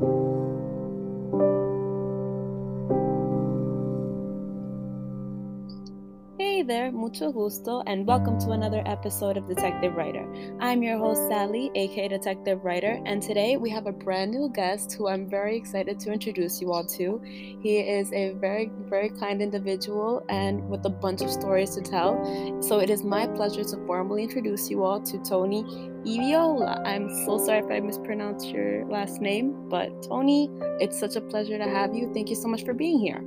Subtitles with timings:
[0.00, 0.37] thank you
[6.68, 10.30] there, mucho gusto, and welcome to another episode of Detective Writer.
[10.60, 14.92] I'm your host, Sally, aka Detective Writer, and today we have a brand new guest
[14.92, 17.22] who I'm very excited to introduce you all to.
[17.24, 22.12] He is a very, very kind individual and with a bunch of stories to tell.
[22.60, 25.64] So it is my pleasure to formally introduce you all to Tony
[26.04, 26.82] Viola.
[26.84, 30.50] I'm so sorry if I mispronounced your last name, but Tony,
[30.80, 32.12] it's such a pleasure to have you.
[32.12, 33.24] Thank you so much for being here.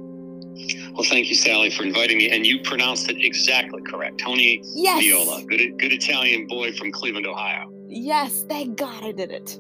[0.94, 2.30] Well, thank you, Sally, for inviting me.
[2.30, 4.20] And you pronounced it exactly correct.
[4.20, 5.02] Tony yes.
[5.02, 7.72] Viola, good, good Italian boy from Cleveland, Ohio.
[7.88, 9.60] Yes, thank God I did it.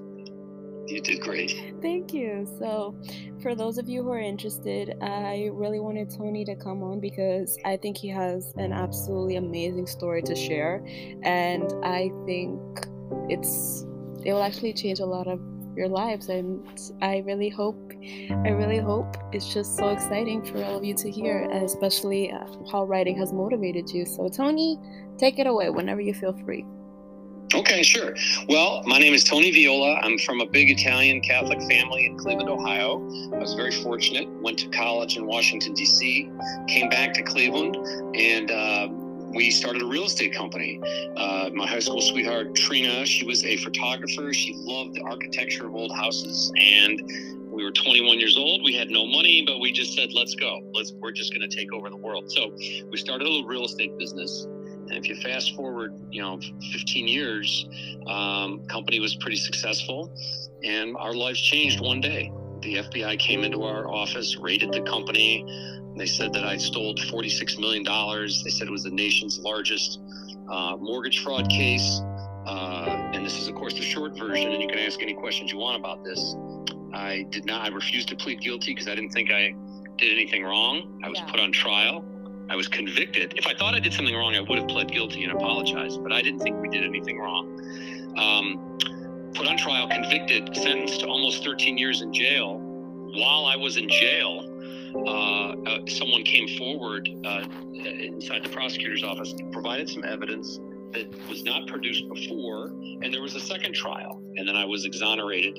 [0.87, 1.53] You did great.
[1.81, 2.45] Thank you.
[2.59, 2.95] So,
[3.41, 7.57] for those of you who are interested, I really wanted Tony to come on because
[7.63, 10.85] I think he has an absolutely amazing story to share.
[11.23, 12.59] And I think
[13.29, 13.85] it's
[14.25, 15.39] it will actually change a lot of
[15.75, 17.91] your lives and i really hope
[18.45, 22.45] i really hope it's just so exciting for all of you to hear especially uh,
[22.71, 24.77] how writing has motivated you so tony
[25.17, 26.65] take it away whenever you feel free
[27.53, 28.15] Okay, sure.
[28.47, 29.95] Well, my name is Tony Viola.
[30.01, 32.95] I'm from a big Italian Catholic family in Cleveland, Ohio.
[33.33, 34.29] I was very fortunate.
[34.41, 36.31] Went to college in Washington, D.C.,
[36.69, 37.75] came back to Cleveland,
[38.15, 38.87] and uh,
[39.33, 40.79] we started a real estate company.
[41.15, 44.33] Uh, my high school sweetheart, Trina, she was a photographer.
[44.33, 46.51] She loved the architecture of old houses.
[46.57, 47.01] And
[47.51, 48.63] we were 21 years old.
[48.63, 50.61] We had no money, but we just said, let's go.
[50.73, 52.31] Let's, we're just going to take over the world.
[52.31, 52.51] So
[52.89, 54.47] we started a little real estate business.
[54.91, 56.39] And if you fast forward, you know,
[56.73, 57.67] 15 years,
[58.07, 60.11] um, company was pretty successful,
[60.63, 62.31] and our lives changed one day.
[62.61, 65.45] The FBI came into our office, raided the company,
[66.01, 67.83] they said that I stole $46 million.
[67.83, 69.99] They said it was the nation's largest
[70.49, 72.01] uh, mortgage fraud case.
[72.47, 75.51] Uh, and this is, of course, the short version, and you can ask any questions
[75.51, 76.35] you want about this.
[76.91, 79.53] I did not, I refused to plead guilty because I didn't think I
[79.99, 80.99] did anything wrong.
[81.03, 81.25] I was yeah.
[81.25, 82.03] put on trial.
[82.49, 83.35] I was convicted.
[83.37, 86.11] If I thought I did something wrong, I would have pled guilty and apologized, but
[86.11, 87.45] I didn't think we did anything wrong.
[88.17, 88.79] Um,
[89.35, 92.57] put on trial, convicted, sentenced to almost 13 years in jail.
[92.57, 94.50] While I was in jail,
[95.87, 100.59] someone came forward uh, inside the prosecutor's office, provided some evidence
[100.93, 102.67] that was not produced before,
[103.01, 104.21] and there was a second trial.
[104.35, 105.57] And then I was exonerated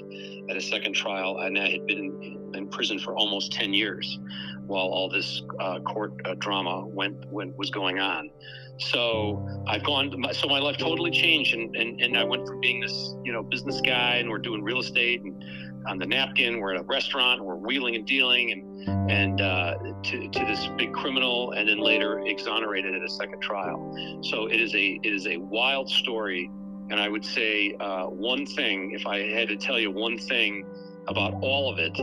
[0.50, 4.19] at a second trial, and I had been in, in prison for almost 10 years
[4.66, 8.31] while all this uh, court uh, drama went, went was going on.
[8.78, 10.12] So I've gone.
[10.32, 13.43] So my life totally changed, and, and and I went from being this you know
[13.43, 16.60] business guy, and we're doing real estate, and on the napkin.
[16.60, 17.44] We're at a restaurant.
[17.44, 22.20] We're wheeling and dealing, and and uh, to, to this big criminal, and then later
[22.20, 24.20] exonerated at a second trial.
[24.22, 26.50] So it is a it is a wild story,
[26.91, 28.93] and I would say uh, one thing.
[28.93, 30.66] If I had to tell you one thing
[31.09, 31.97] about all of it,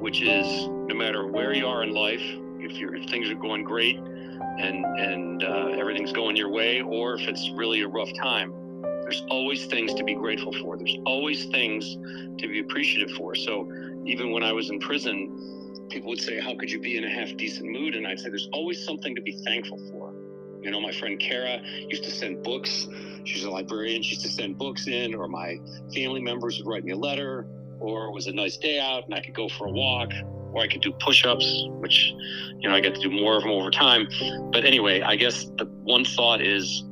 [0.00, 2.22] which is no matter where you are in life,
[2.60, 7.14] if you're if things are going great, and and uh, everything's going your way, or
[7.14, 8.65] if it's really a rough time
[9.06, 10.76] there's always things to be grateful for.
[10.76, 13.36] There's always things to be appreciative for.
[13.36, 13.70] So
[14.04, 17.08] even when I was in prison, people would say, How could you be in a
[17.08, 17.94] half decent mood?
[17.94, 20.12] And I'd say, There's always something to be thankful for.
[20.60, 22.88] You know, my friend Kara used to send books.
[23.22, 24.02] She's a librarian.
[24.02, 25.60] She used to send books in, or my
[25.94, 27.46] family members would write me a letter,
[27.78, 30.10] or it was a nice day out and I could go for a walk,
[30.52, 32.12] or I could do push ups, which,
[32.58, 34.08] you know, I get to do more of them over time.
[34.50, 36.82] But anyway, I guess the one thought is,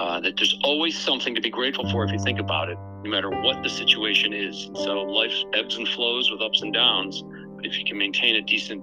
[0.00, 3.10] uh, that there's always something to be grateful for if you think about it, no
[3.10, 4.70] matter what the situation is.
[4.74, 7.22] So life ebbs and flows with ups and downs.
[7.56, 8.82] But if you can maintain a decent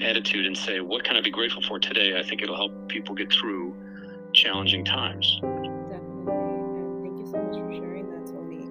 [0.00, 2.18] attitude and say, what can I be grateful for today?
[2.18, 3.76] I think it'll help people get through
[4.32, 5.38] challenging times.
[5.42, 6.32] Definitely.
[6.32, 8.64] And thank you so much for sharing that, Tony.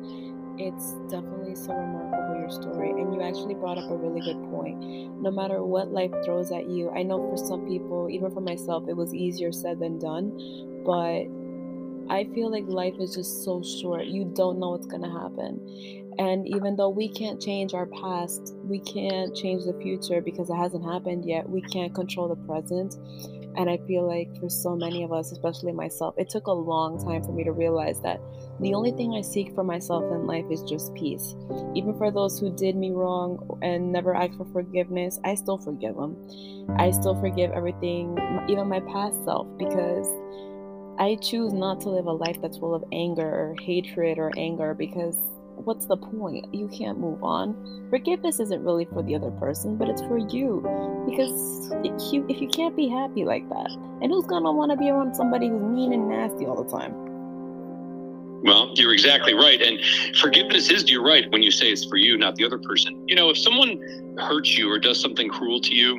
[0.58, 2.90] It's definitely so remarkable, your story.
[2.90, 4.82] And you actually brought up a really good point.
[5.22, 8.86] No matter what life throws at you, I know for some people, even for myself,
[8.90, 10.34] it was easier said than done.
[10.84, 11.28] But
[12.09, 14.06] I feel like life is just so short.
[14.06, 16.06] You don't know what's going to happen.
[16.19, 20.55] And even though we can't change our past, we can't change the future because it
[20.55, 21.47] hasn't happened yet.
[21.47, 22.96] We can't control the present.
[23.55, 27.03] And I feel like for so many of us, especially myself, it took a long
[27.03, 28.20] time for me to realize that
[28.59, 31.35] the only thing I seek for myself in life is just peace.
[31.76, 35.96] Even for those who did me wrong and never asked for forgiveness, I still forgive
[35.96, 36.16] them.
[36.78, 38.17] I still forgive everything,
[38.47, 40.08] even my past self, because
[40.99, 44.73] I choose not to live a life that's full of anger or hatred or anger
[44.73, 45.16] because
[45.55, 46.53] what's the point?
[46.53, 47.88] You can't move on.
[47.91, 50.61] Forgiveness isn't really for the other person, but it's for you.
[51.08, 53.70] Because if you, if you can't be happy like that,
[54.02, 56.94] and who's gonna want to be around somebody who's mean and nasty all the time?
[58.44, 59.61] Well, you're exactly right.
[59.61, 59.79] And
[60.17, 63.08] forgiveness is, you're right when you say it's for you, not the other person.
[63.08, 65.96] You know, if someone hurts you or does something cruel to you,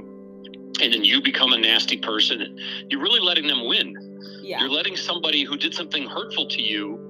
[0.80, 2.58] and then you become a nasty person,
[2.88, 4.07] you're really letting them win.
[4.48, 4.60] Yeah.
[4.60, 7.04] You're letting somebody who did something hurtful to you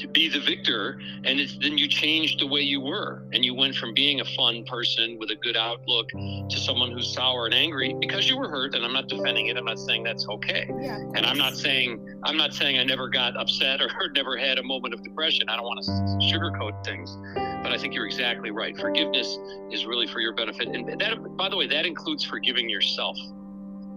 [0.00, 3.54] to be the victor and it's then you changed the way you were and you
[3.54, 7.54] went from being a fun person with a good outlook to someone who's sour and
[7.54, 9.56] angry because you were hurt and i'm not defending it.
[9.56, 10.68] I'm not saying that's okay.
[10.80, 14.58] Yeah, and i'm not saying i'm not saying i never got upset or never had
[14.58, 15.48] a moment of depression.
[15.48, 15.90] I don't want to
[16.26, 17.16] sugarcoat things.
[17.62, 18.76] But i think you're exactly right.
[18.78, 19.38] Forgiveness
[19.70, 20.68] is really for your benefit.
[20.68, 23.16] And that by the way that includes forgiving yourself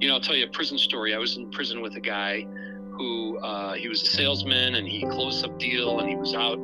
[0.01, 2.45] you know i'll tell you a prison story i was in prison with a guy
[2.92, 6.59] who uh, he was a salesman and he closed some deal and he was out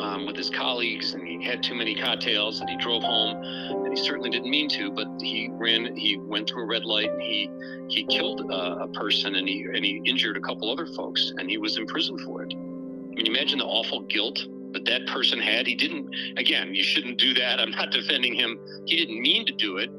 [0.00, 3.36] um, with his colleagues and he had too many cocktails and he drove home
[3.84, 7.10] and he certainly didn't mean to but he ran he went through a red light
[7.10, 7.50] and he
[7.88, 11.50] he killed uh, a person and he and he injured a couple other folks and
[11.50, 12.52] he was in prison for it.
[12.54, 15.66] I mean, imagine the awful guilt that that person had.
[15.66, 16.08] He didn't.
[16.38, 17.60] Again, you shouldn't do that.
[17.60, 18.58] I'm not defending him.
[18.86, 19.90] He didn't mean to do it.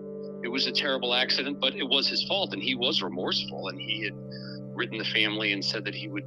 [0.43, 3.79] It was a terrible accident, but it was his fault, and he was remorseful, and
[3.79, 4.13] he had
[4.75, 6.25] written the family and said that he would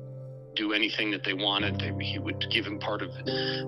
[0.57, 1.81] do anything that they wanted.
[2.01, 3.11] He would give him part of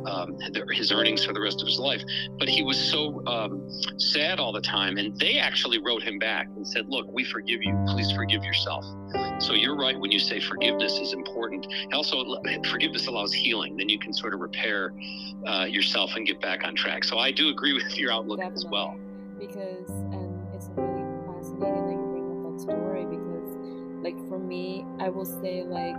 [0.06, 0.38] um,
[0.72, 2.00] his earnings for the rest of his life.
[2.38, 3.68] But he was so um,
[3.98, 4.96] sad all the time.
[4.96, 7.78] And they actually wrote him back and said, Look, we forgive you.
[7.86, 8.84] Please forgive yourself.
[9.38, 11.66] So you're right when you say forgiveness is important.
[11.92, 12.24] Also,
[12.68, 13.76] forgiveness allows healing.
[13.76, 14.92] Then you can sort of repair
[15.46, 17.04] uh, yourself and get back on track.
[17.04, 18.66] So I do agree with your outlook Definitely.
[18.66, 18.96] as well.
[19.38, 19.88] Because,
[24.48, 25.96] me i will say like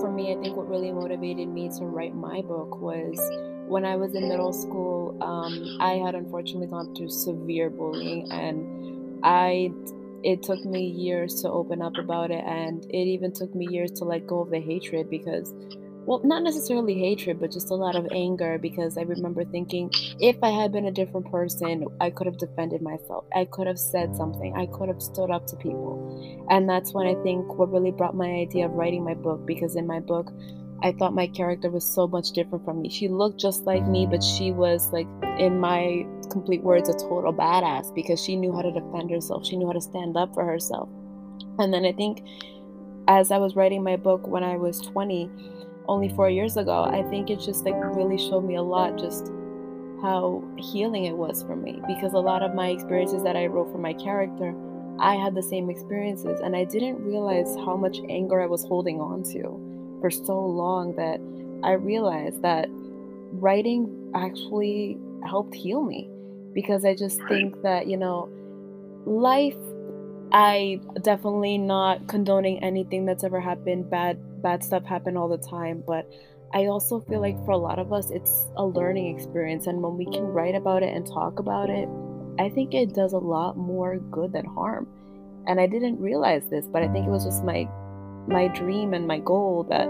[0.00, 3.18] for me i think what really motivated me to write my book was
[3.66, 9.18] when i was in middle school um, i had unfortunately gone through severe bullying and
[9.24, 9.70] i
[10.24, 13.90] it took me years to open up about it and it even took me years
[13.92, 15.54] to let go of the hatred because
[16.08, 20.42] well, not necessarily hatred, but just a lot of anger because I remember thinking if
[20.42, 23.26] I had been a different person, I could have defended myself.
[23.36, 24.54] I could have said something.
[24.56, 26.46] I could have stood up to people.
[26.48, 29.76] And that's when I think what really brought my idea of writing my book because
[29.76, 30.32] in my book,
[30.82, 32.88] I thought my character was so much different from me.
[32.88, 35.08] She looked just like me, but she was like,
[35.38, 39.44] in my complete words, a total badass because she knew how to defend herself.
[39.44, 40.88] She knew how to stand up for herself.
[41.58, 42.22] And then I think
[43.08, 45.30] as I was writing my book when I was 20,
[45.88, 49.32] only four years ago, I think it just like really showed me a lot just
[50.02, 51.80] how healing it was for me.
[51.86, 54.54] Because a lot of my experiences that I wrote for my character,
[55.00, 59.00] I had the same experiences and I didn't realize how much anger I was holding
[59.00, 61.20] on to for so long that
[61.66, 62.68] I realized that
[63.32, 66.10] writing actually helped heal me.
[66.54, 68.28] Because I just think that, you know,
[69.06, 69.56] life
[70.32, 75.82] I definitely not condoning anything that's ever happened bad bad stuff happen all the time,
[75.86, 76.10] but
[76.54, 79.66] I also feel like for a lot of us, it's a learning experience.
[79.66, 81.88] And when we can write about it and talk about it,
[82.38, 84.86] I think it does a lot more good than harm.
[85.46, 87.68] And I didn't realize this, but I think it was just my
[88.26, 89.88] my dream and my goal that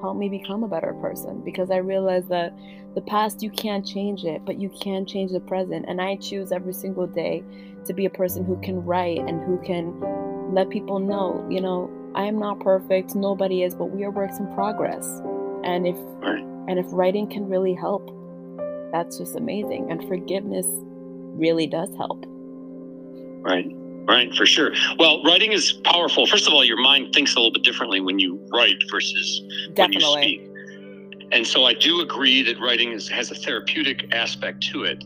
[0.00, 2.56] helped me become a better person because I realized that
[2.94, 5.84] the past you can't change it, but you can change the present.
[5.86, 7.42] And I choose every single day
[7.84, 11.90] to be a person who can write and who can let people know, you know,
[12.14, 15.06] I am not perfect, nobody is, but we are works in progress.
[15.64, 16.44] And if right.
[16.68, 18.10] and if writing can really help,
[18.92, 19.90] that's just amazing.
[19.90, 22.24] And forgiveness really does help.
[23.42, 23.70] Right.
[24.04, 24.72] Right, for sure.
[24.98, 26.26] Well, writing is powerful.
[26.26, 29.42] First of all, your mind thinks a little bit differently when you write versus
[29.74, 30.14] Definitely.
[30.14, 31.28] when you speak.
[31.30, 35.04] And so I do agree that writing is, has a therapeutic aspect to it.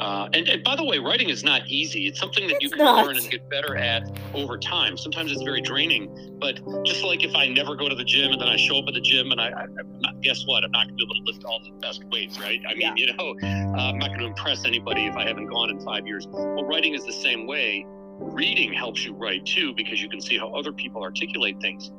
[0.00, 2.06] Uh, and, and, by the way, writing is not easy.
[2.06, 3.06] It's something that it's you can not.
[3.06, 4.96] learn and get better at over time.
[4.96, 8.40] Sometimes it's very draining, but just like if I never go to the gym and
[8.40, 9.66] then I show up at the gym and I, I
[9.98, 10.64] not, guess what?
[10.64, 12.60] I'm not going to be able to lift all the best weights, right?
[12.66, 12.94] I mean, yeah.
[12.96, 13.46] you know, uh,
[13.78, 16.26] I'm not going to impress anybody if I haven't gone in five years.
[16.28, 17.84] Well, writing is the same way.
[18.22, 21.90] Reading helps you write too because you can see how other people articulate things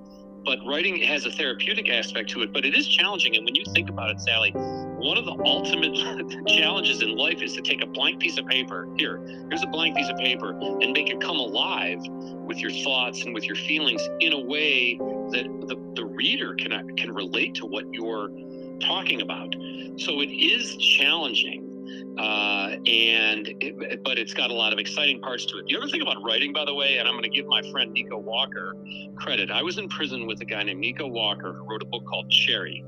[0.43, 3.35] but writing has a therapeutic aspect to it but it is challenging.
[3.35, 5.95] And when you think about it sally one of the ultimate
[6.47, 8.87] challenges in life is to take a blank piece of paper.
[8.97, 9.19] Here
[9.49, 13.33] here's a blank piece of paper and make it come alive with your thoughts and
[13.33, 17.85] with your feelings in a way that the, the reader can can relate to what
[17.91, 18.29] you're
[18.81, 19.55] talking about.
[19.97, 21.70] So it is challenging
[22.17, 25.65] uh, and it, but it's got a lot of exciting parts to it.
[25.67, 27.91] The other thing about writing, by the way, and I'm going to give my friend
[27.91, 28.75] Nico Walker
[29.15, 29.51] credit.
[29.51, 32.29] I was in prison with a guy named Nico Walker who wrote a book called
[32.29, 32.83] Cherry.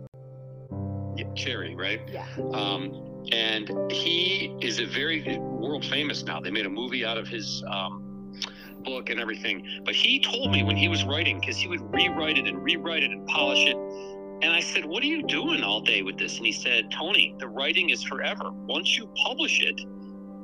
[1.16, 2.02] Yeah, Cherry, right?
[2.12, 2.26] Yeah.
[2.54, 6.40] Um, and he is a very world famous now.
[6.40, 8.34] They made a movie out of his um,
[8.84, 9.66] book and everything.
[9.86, 13.04] But he told me when he was writing, because he would rewrite it and rewrite
[13.04, 13.78] it and polish it
[14.44, 16.36] And I said, What are you doing all day with this?
[16.36, 18.52] And he said, Tony, the writing is forever.
[18.52, 19.80] Once you publish it,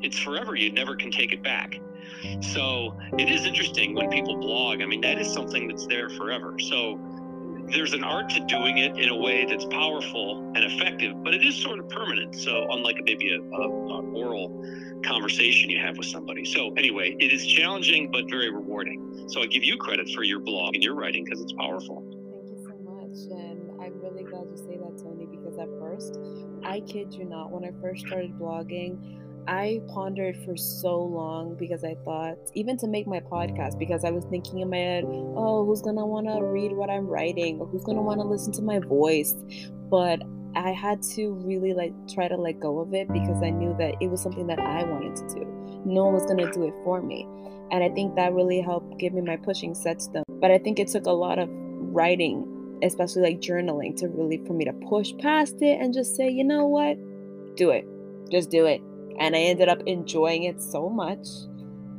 [0.01, 0.55] it's forever.
[0.55, 1.77] You never can take it back.
[2.41, 4.81] So it is interesting when people blog.
[4.81, 6.57] I mean, that is something that's there forever.
[6.59, 6.97] So
[7.67, 11.45] there's an art to doing it in a way that's powerful and effective, but it
[11.45, 12.35] is sort of permanent.
[12.35, 14.65] So unlike maybe a, a, a oral
[15.05, 16.45] conversation you have with somebody.
[16.45, 19.25] So anyway, it is challenging but very rewarding.
[19.27, 22.01] So I give you credit for your blog and your writing because it's powerful.
[22.31, 23.48] Thank you so much,
[26.63, 29.19] I kid you not, when I first started blogging.
[29.47, 34.11] I pondered for so long because I thought, even to make my podcast, because I
[34.11, 37.83] was thinking in my head, oh, who's gonna wanna read what I'm writing or who's
[37.83, 39.35] gonna wanna listen to my voice?
[39.89, 40.21] But
[40.55, 43.95] I had to really like try to let go of it because I knew that
[44.01, 45.81] it was something that I wanted to do.
[45.85, 47.27] No one was gonna do it for me.
[47.71, 50.23] And I think that really helped give me my pushing sets them.
[50.39, 52.45] But I think it took a lot of writing,
[52.83, 56.43] especially like journaling, to really for me to push past it and just say, you
[56.43, 56.97] know what?
[57.55, 57.85] Do it.
[58.31, 58.81] Just do it
[59.19, 61.27] and I ended up enjoying it so much.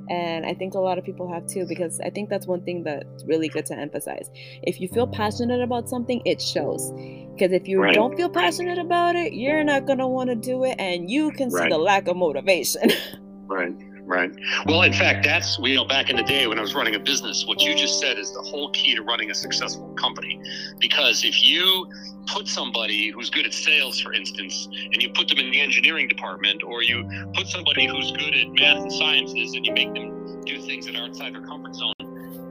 [0.09, 2.83] And I think a lot of people have too, because I think that's one thing
[2.83, 4.29] that's really good to emphasize.
[4.65, 6.91] If you feel passionate about something, it shows.
[7.33, 7.95] Because if you right.
[7.95, 11.31] don't feel passionate about it, you're not going to want to do it, and you
[11.31, 11.65] can right.
[11.65, 12.91] see the lack of motivation.
[13.47, 13.73] right.
[14.11, 14.33] Right.
[14.67, 16.99] Well, in fact, that's you know back in the day when I was running a
[16.99, 20.43] business, what you just said is the whole key to running a successful company.
[20.81, 21.89] Because if you
[22.27, 26.09] put somebody who's good at sales, for instance, and you put them in the engineering
[26.09, 30.43] department, or you put somebody who's good at math and sciences, and you make them
[30.45, 31.95] do things that are outside their comfort zone,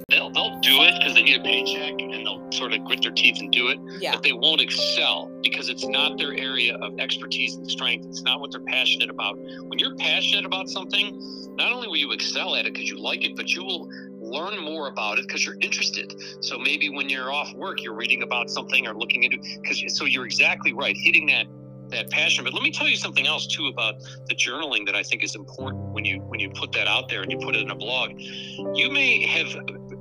[0.09, 3.11] they'll they'll do it because they need a paycheck and they'll sort of grit their
[3.11, 3.79] teeth and do it.
[3.99, 4.13] Yeah.
[4.13, 8.05] But they won't excel because it's not their area of expertise and strength.
[8.07, 9.37] It's not what they're passionate about.
[9.37, 11.19] When you're passionate about something,
[11.55, 13.89] not only will you excel at it because you like it, but you will
[14.19, 16.13] learn more about it because you're interested.
[16.41, 20.05] So maybe when you're off work, you're reading about something or looking into because so
[20.05, 21.45] you're exactly right, hitting that
[21.89, 22.43] that passion.
[22.43, 23.95] But let me tell you something else too about
[24.27, 27.21] the journaling that I think is important when you when you put that out there
[27.21, 28.11] and you put it in a blog.
[28.19, 29.47] You may have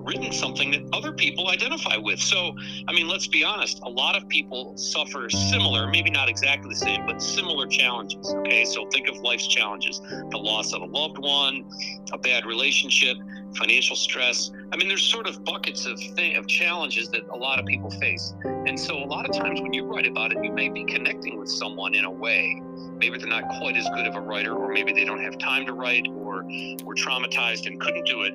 [0.08, 2.18] written something that other people identify with.
[2.18, 2.54] So,
[2.88, 6.76] I mean, let's be honest, a lot of people suffer similar, maybe not exactly the
[6.76, 8.34] same, but similar challenges.
[8.38, 10.00] Okay, so think of life's challenges
[10.30, 11.64] the loss of a loved one,
[12.12, 13.18] a bad relationship,
[13.56, 14.50] financial stress.
[14.72, 17.90] I mean, there's sort of buckets of, th- of challenges that a lot of people
[17.90, 18.34] face.
[18.44, 21.38] And so, a lot of times when you write about it, you may be connecting
[21.38, 22.62] with someone in a way.
[22.96, 25.66] Maybe they're not quite as good of a writer, or maybe they don't have time
[25.66, 26.44] to write, or
[26.84, 28.34] were traumatized and couldn't do it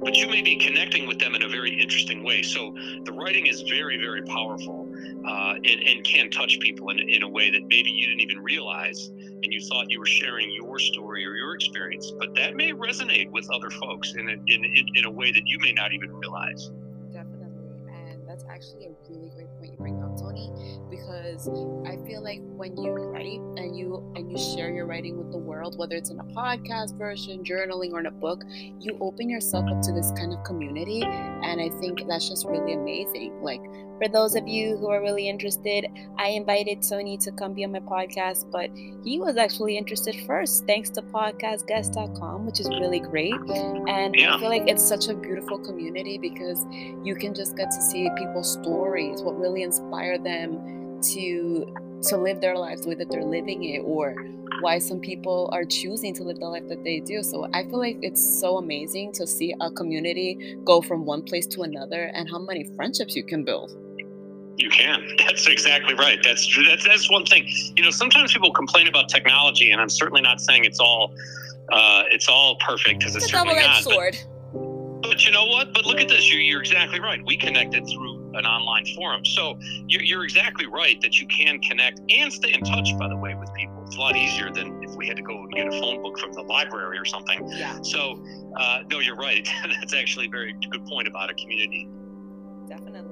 [0.00, 2.42] but you may be connecting with them in a very interesting way.
[2.42, 4.88] So the writing is very, very powerful
[5.26, 8.42] uh, and, and, can touch people in, in a way that maybe you didn't even
[8.42, 12.72] realize, and you thought you were sharing your story or your experience, but that may
[12.72, 15.92] resonate with other folks in a, in, in, in a way that you may not
[15.92, 16.70] even realize.
[17.12, 19.39] Definitely, and that's actually a really great
[20.48, 21.48] Tony, because
[21.86, 25.38] I feel like when you write and you and you share your writing with the
[25.38, 28.44] world, whether it's in a podcast version, journaling, or in a book,
[28.78, 32.74] you open yourself up to this kind of community, and I think that's just really
[32.74, 33.42] amazing.
[33.42, 33.62] Like
[34.00, 37.72] for those of you who are really interested, I invited Tony to come be on
[37.72, 38.70] my podcast, but
[39.04, 43.34] he was actually interested first, thanks to podcastguest.com, which is really great.
[43.34, 44.34] And yeah.
[44.34, 46.64] I feel like it's such a beautiful community because
[47.04, 52.40] you can just get to see people's stories, what really inspired them to to live
[52.40, 54.14] their lives the way that they're living it or
[54.60, 57.22] why some people are choosing to live the life that they do.
[57.22, 61.46] So I feel like it's so amazing to see a community go from one place
[61.48, 63.70] to another and how many friendships you can build.
[64.60, 65.06] You can.
[65.18, 66.18] That's exactly right.
[66.22, 66.64] That's true.
[66.64, 67.46] That's that's one thing.
[67.76, 71.14] You know, sometimes people complain about technology, and I'm certainly not saying it's all
[71.72, 74.18] uh, it's all perfect because it's, it's a double-edged sword.
[74.52, 75.72] But, but, you know what?
[75.72, 76.30] But look at this.
[76.30, 77.24] You're, you're exactly right.
[77.24, 82.00] We connected through an online forum, so you're, you're exactly right that you can connect
[82.10, 82.96] and stay in touch.
[82.98, 85.42] By the way, with people, it's a lot easier than if we had to go
[85.42, 87.48] and get a phone book from the library or something.
[87.48, 87.78] Yeah.
[87.82, 88.22] So,
[88.56, 89.48] uh, no, you're right.
[89.80, 91.88] That's actually a very good point about a community.
[92.68, 93.09] Definitely.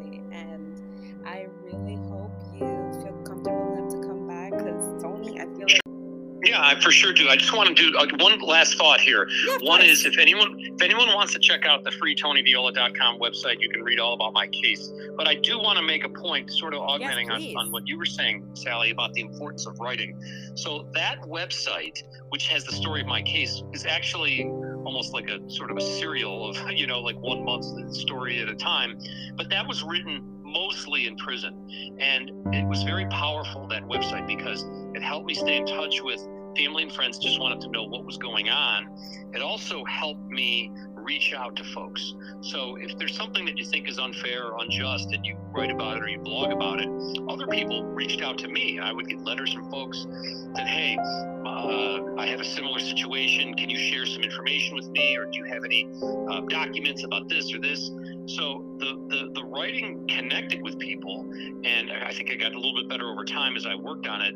[6.49, 7.29] Yeah, I for sure do.
[7.29, 9.29] I just want to do uh, one last thought here.
[9.47, 13.61] Yeah, one is if anyone if anyone wants to check out the free TonyViola.com website,
[13.61, 14.91] you can read all about my case.
[15.15, 17.87] But I do want to make a point, sort of augmenting yes, on, on what
[17.87, 20.19] you were saying, Sally, about the importance of writing.
[20.55, 24.45] So that website, which has the story of my case, is actually
[24.85, 28.49] almost like a sort of a serial of you know like one month story at
[28.49, 28.99] a time.
[29.37, 31.97] But that was written mostly in prison.
[32.01, 34.65] And it was very powerful, that website, because
[34.95, 36.27] it helped me stay in touch with
[36.57, 38.89] family and friends, just wanted to know what was going on.
[39.35, 42.15] It also helped me reach out to folks.
[42.43, 45.97] So if there's something that you think is unfair or unjust and you write about
[45.97, 46.89] it or you blog about it,
[47.29, 48.79] other people reached out to me.
[48.79, 50.07] I would get letters from folks
[50.55, 53.55] that, hey, uh, I have a similar situation.
[53.55, 55.17] Can you share some information with me?
[55.17, 57.91] Or do you have any uh, documents about this or this?
[58.27, 61.31] So the, the, the writing connected with people,
[61.65, 64.21] and I think I got a little bit better over time as I worked on
[64.21, 64.35] it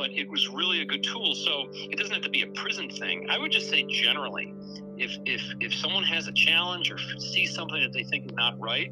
[0.00, 1.34] but it was really a good tool.
[1.34, 3.28] So it doesn't have to be a prison thing.
[3.28, 4.54] I would just say generally,
[4.96, 8.58] if if if someone has a challenge or sees something that they think is not
[8.58, 8.90] right,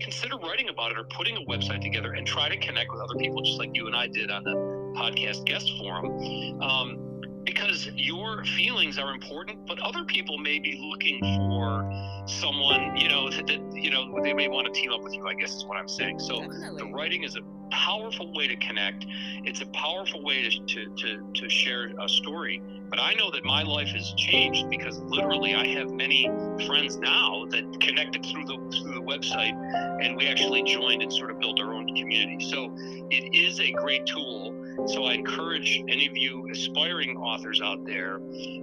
[0.00, 3.16] consider writing about it or putting a website together and try to connect with other
[3.16, 4.54] people, just like you and I did on the
[4.98, 6.62] podcast guest forum.
[6.62, 7.05] Um,
[7.46, 11.90] because your feelings are important, but other people may be looking for
[12.26, 15.26] someone, you know, that, that, you know they may want to team up with you.
[15.26, 16.18] I guess is what I'm saying.
[16.18, 16.82] So Definitely.
[16.82, 19.06] the writing is a powerful way to connect.
[19.44, 22.62] It's a powerful way to, to, to, to share a story.
[22.88, 26.30] But I know that my life has changed because literally I have many
[26.66, 29.54] friends now that connected through the through the website,
[30.04, 32.48] and we actually joined and sort of built our own community.
[32.48, 32.74] So
[33.10, 38.20] it is a great tool so I encourage any of you aspiring authors out there,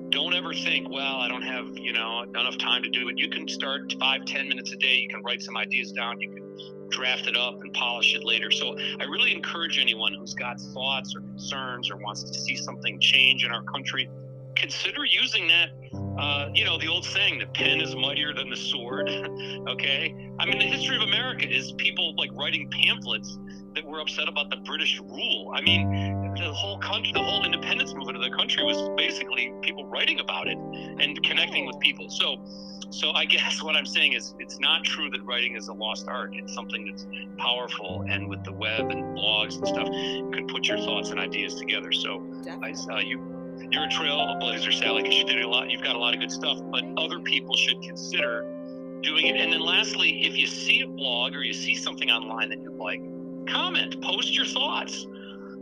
[0.09, 3.17] don't ever think, well, I don't have, you know, enough time to do it.
[3.17, 4.95] You can start five, ten minutes a day.
[4.95, 6.21] You can write some ideas down.
[6.21, 8.51] You can draft it up and polish it later.
[8.51, 12.99] So I really encourage anyone who's got thoughts or concerns or wants to see something
[12.99, 14.09] change in our country,
[14.55, 15.69] consider using that.
[16.17, 19.09] Uh, you know, the old saying, the pen is mightier than the sword.
[19.67, 20.31] okay.
[20.39, 23.37] I mean, the history of America is people like writing pamphlets
[23.75, 25.51] that were upset about the British rule.
[25.55, 29.85] I mean, the whole country, the whole independence movement of the country was basically people
[29.85, 32.09] writing about it and connecting with people.
[32.09, 32.37] So,
[32.91, 36.07] so I guess what I'm saying is, it's not true that writing is a lost
[36.07, 36.31] art.
[36.35, 40.67] It's something that's powerful, and with the web and blogs and stuff, you can put
[40.67, 41.91] your thoughts and ideas together.
[41.91, 42.23] So,
[42.61, 43.42] I, uh, you
[43.73, 45.71] you're a trailblazer, Sally, because you did a lot.
[45.71, 48.43] You've got a lot of good stuff, but other people should consider
[49.01, 49.35] doing it.
[49.35, 52.71] And then, lastly, if you see a blog or you see something online that you
[52.71, 53.01] like,
[53.47, 55.07] comment, post your thoughts.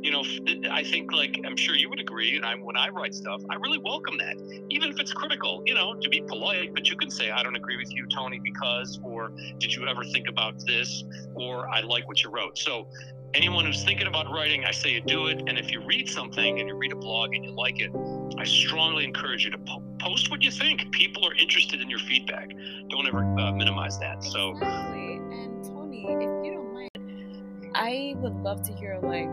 [0.01, 0.23] You know,
[0.71, 3.55] I think like I'm sure you would agree, and I when I write stuff, I
[3.55, 4.35] really welcome that,
[4.71, 5.61] even if it's critical.
[5.65, 8.39] You know, to be polite, but you can say I don't agree with you, Tony,
[8.43, 11.03] because, or did you ever think about this,
[11.35, 12.57] or I like what you wrote.
[12.57, 12.87] So
[13.33, 15.43] anyone who's thinking about writing, I say you do it.
[15.47, 17.91] And if you read something and you read a blog and you like it,
[18.37, 20.91] I strongly encourage you to po- post what you think.
[20.91, 22.49] People are interested in your feedback.
[22.89, 24.23] Don't ever uh, minimize that.
[24.23, 24.51] So.
[24.51, 25.15] Exactly.
[25.15, 29.29] And Tony, if you don't mind, I would love to hear like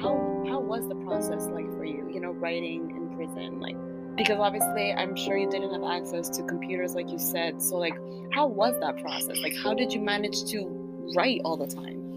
[0.00, 2.10] how how was the process like for you?
[2.12, 3.76] You know, writing in prison, like
[4.16, 7.62] because obviously I'm sure you didn't have access to computers like you said.
[7.62, 7.94] So like,
[8.32, 9.38] how was that process?
[9.38, 10.66] Like, how did you manage to
[11.16, 12.07] write all the time?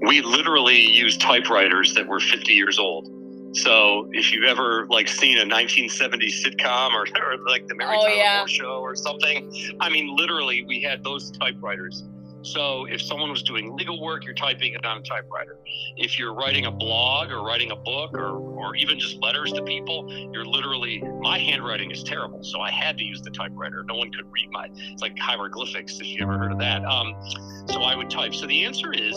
[0.00, 3.08] We literally used typewriters that were 50 years old.
[3.54, 8.02] So if you've ever like seen a 1970s sitcom or, or like the Mary oh,
[8.02, 8.36] Tyler yeah.
[8.38, 12.04] Moore Show or something, I mean, literally we had those typewriters
[12.42, 15.58] so if someone was doing legal work, you're typing it on a typewriter.
[15.96, 19.62] If you're writing a blog or writing a book or, or even just letters to
[19.62, 22.42] people, you're literally, my handwriting is terrible.
[22.42, 23.84] So I had to use the typewriter.
[23.84, 26.84] No one could read my, it's like hieroglyphics, if you ever heard of that.
[26.84, 27.14] Um,
[27.70, 28.34] so I would type.
[28.34, 29.14] So the answer is,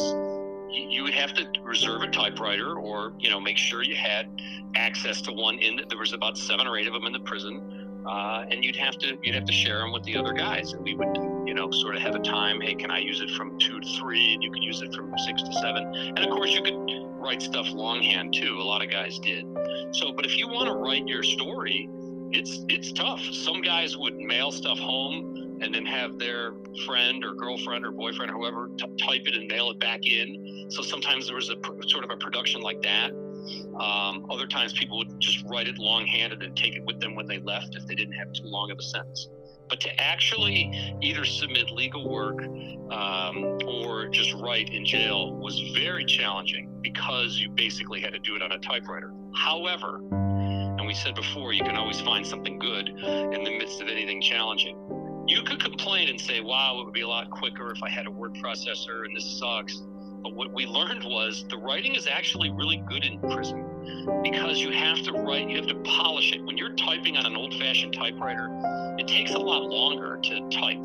[0.75, 4.27] you would have to reserve a typewriter or you know make sure you had
[4.75, 7.85] access to one in there was about seven or eight of them in the prison
[8.05, 10.83] uh, and you'd have to you'd have to share them with the other guys, and
[10.83, 11.15] we would
[11.47, 12.61] you know sort of have a time.
[12.61, 15.11] Hey, can I use it from two to three, and you could use it from
[15.25, 16.75] six to seven, and of course you could
[17.19, 18.57] write stuff longhand too.
[18.59, 19.45] A lot of guys did.
[19.91, 21.89] So, but if you want to write your story,
[22.31, 23.21] it's it's tough.
[23.21, 26.53] Some guys would mail stuff home and then have their
[26.85, 30.67] friend or girlfriend or boyfriend or whoever t- type it and mail it back in.
[30.69, 33.11] So sometimes there was a pr- sort of a production like that.
[33.79, 37.27] Um, other times, people would just write it longhand and take it with them when
[37.27, 39.29] they left if they didn't have too long of a sentence.
[39.69, 42.41] But to actually either submit legal work
[42.91, 48.35] um, or just write in jail was very challenging because you basically had to do
[48.35, 49.11] it on a typewriter.
[49.33, 49.99] However,
[50.85, 54.21] and we said before, you can always find something good in the midst of anything
[54.21, 54.77] challenging.
[55.27, 58.05] You could complain and say, wow, it would be a lot quicker if I had
[58.05, 59.81] a word processor and this sucks.
[60.21, 64.71] But what we learned was the writing is actually really good in prison because you
[64.71, 66.43] have to write, you have to polish it.
[66.43, 68.49] When you're typing on an old fashioned typewriter,
[68.97, 70.79] it takes a lot longer to type,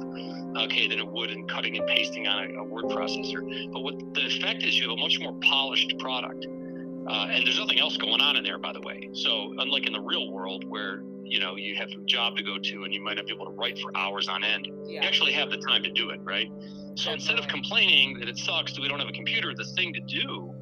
[0.65, 3.73] okay, than it would in cutting and pasting on a, a word processor.
[3.73, 6.47] But what the effect is, you have a much more polished product.
[6.47, 9.09] Uh, and there's nothing else going on in there, by the way.
[9.15, 12.59] So, unlike in the real world where you know you have a job to go
[12.59, 15.01] to and you might not be able to write for hours on end, yeah.
[15.01, 16.51] you actually have the time to do it, right?
[16.97, 19.93] So instead of complaining that it sucks that we don't have a computer, the thing
[19.95, 20.55] to do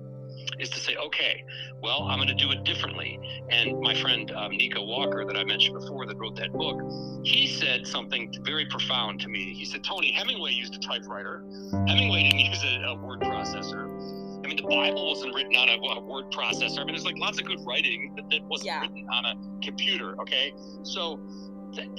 [0.59, 1.45] is to say, okay,
[1.83, 3.19] well, I'm going to do it differently.
[3.51, 6.81] And my friend um, Nico Walker, that I mentioned before, that wrote that book,
[7.25, 9.55] he said something very profound to me.
[9.55, 11.45] He said, Tony, Hemingway used a typewriter.
[11.87, 14.18] Hemingway didn't use a, a word processor.
[14.45, 16.79] I mean, the Bible wasn't written on a, a, word processor.
[16.79, 18.81] I mean, there's like lots of good writing that, that wasn't yeah.
[18.81, 20.21] written on a computer.
[20.21, 21.21] Okay, so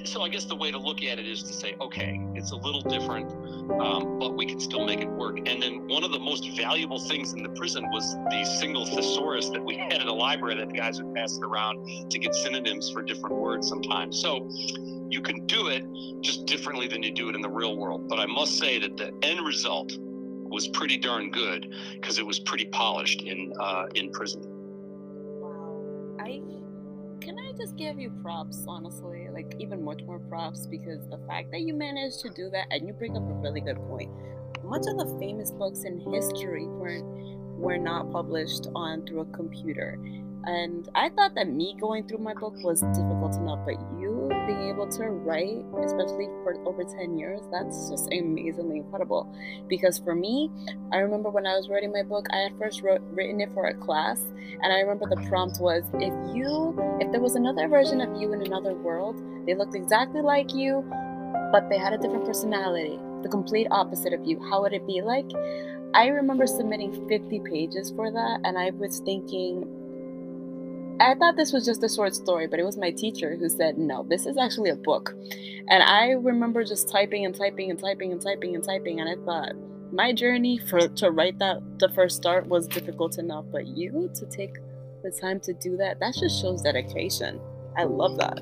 [0.04, 2.56] so I guess the way to look at it is to say, okay, it's a
[2.56, 3.32] little different,
[3.80, 5.38] um, but we can still make it work.
[5.38, 9.50] And then one of the most valuable things in the prison was the single thesaurus
[9.50, 12.34] that we had in the library that the guys would pass it around to get
[12.34, 14.20] synonyms for different words sometimes.
[14.20, 14.50] So
[15.10, 15.86] you can do it
[16.22, 18.08] just differently than you do it in the real world.
[18.10, 19.92] But I must say that the end result
[20.50, 24.42] was pretty darn good because it was pretty polished in uh, in prison.
[25.42, 26.42] Wow, I
[27.22, 31.52] can I just give you props, honestly, like even much more props because the fact
[31.52, 34.12] that you managed to do that and you bring up a really good point.
[34.64, 37.06] Much of the famous books in history weren't
[37.60, 40.00] were not published on through a computer.
[40.46, 44.70] And I thought that me going through my book was difficult enough, but you being
[44.70, 49.32] able to write, especially for over 10 years, that's just amazingly incredible.
[49.68, 50.50] Because for me,
[50.92, 53.68] I remember when I was writing my book, I had first wrote, written it for
[53.68, 54.22] a class,
[54.62, 55.30] and I remember the mm-hmm.
[55.30, 59.56] prompt was if you, if there was another version of you in another world, they
[59.56, 60.84] looked exactly like you,
[61.52, 65.02] but they had a different personality, the complete opposite of you, how would it be
[65.02, 65.30] like?
[65.94, 69.66] I remember submitting 50 pages for that, and I was thinking,
[71.02, 73.78] I thought this was just a short story, but it was my teacher who said,
[73.78, 75.16] no, this is actually a book.
[75.70, 79.16] And I remember just typing and typing and typing and typing and typing, and I
[79.24, 79.54] thought,
[79.94, 84.26] my journey for to write that the first start was difficult enough, but you to
[84.26, 84.58] take
[85.02, 87.40] the time to do that, that just shows dedication.
[87.78, 88.40] I love that.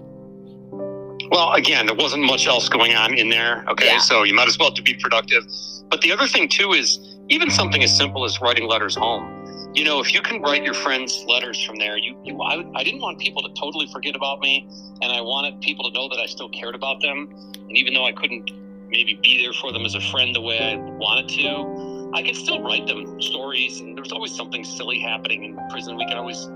[1.30, 3.66] Well, again, there wasn't much else going on in there.
[3.70, 3.98] Okay, yeah.
[4.00, 5.44] so you might as well to be productive.
[5.90, 9.37] But the other thing too is even something as simple as writing letters home
[9.78, 12.84] you know, if you can write your friends letters from there, you, you I, I
[12.84, 14.68] didn't want people to totally forget about me,
[15.04, 17.30] and I wanted people to know that I still cared about them.
[17.54, 18.50] And even though I couldn't
[18.90, 22.36] maybe be there for them as a friend the way I wanted to, I could
[22.36, 23.80] still write them stories.
[23.80, 25.96] And there's always something silly happening in prison.
[25.96, 26.48] We could always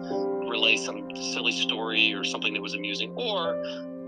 [0.49, 3.55] relay some silly story or something that was amusing, or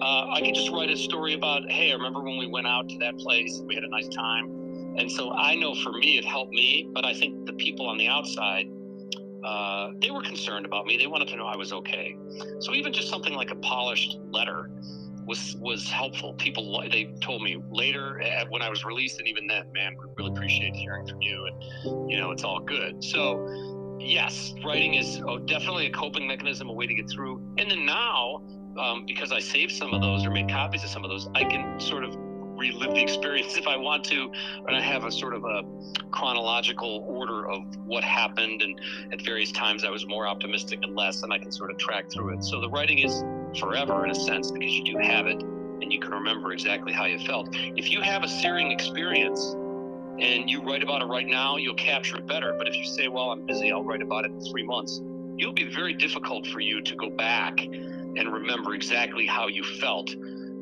[0.02, 2.90] uh, I could just write a story about, hey, I remember when we went out
[2.90, 4.46] to that place, we had a nice time.
[4.98, 8.00] And so I know for me, it helped me, but I think the people on
[8.00, 8.73] the outside
[9.44, 10.98] uh, they were concerned about me.
[10.98, 12.16] They wanted to know I was okay.
[12.60, 14.70] So even just something like a polished letter
[15.26, 16.34] was was helpful.
[16.34, 20.32] People they told me later when I was released, and even then, man, we really
[20.32, 23.04] appreciate hearing from you, and you know it's all good.
[23.04, 27.42] So yes, writing is oh, definitely a coping mechanism, a way to get through.
[27.58, 28.44] And then now,
[28.78, 31.44] um, because I saved some of those or made copies of some of those, I
[31.44, 32.16] can sort of
[32.64, 34.32] relive the experience if I want to,
[34.68, 35.64] and I have a sort of a
[36.12, 38.62] chronological order of what happened.
[38.62, 38.80] And
[39.12, 42.10] at various times, I was more optimistic and less, and I can sort of track
[42.12, 42.44] through it.
[42.44, 43.24] So the writing is
[43.60, 47.06] forever in a sense because you do have it and you can remember exactly how
[47.06, 47.50] you felt.
[47.54, 49.54] If you have a searing experience
[50.20, 52.56] and you write about it right now, you'll capture it better.
[52.58, 55.02] But if you say, well, I'm busy, I'll write about it in three months,
[55.38, 60.16] it'll be very difficult for you to go back and remember exactly how you felt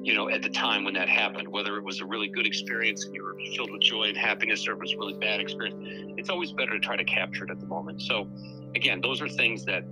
[0.04, 3.06] you know, at the time when that happened, whether it was a really good experience
[3.06, 5.78] and you were filled with joy and happiness or it was a really bad experience,
[6.18, 8.02] it's always better to try to capture it at the moment.
[8.02, 8.28] So,
[8.76, 9.84] again, those are things that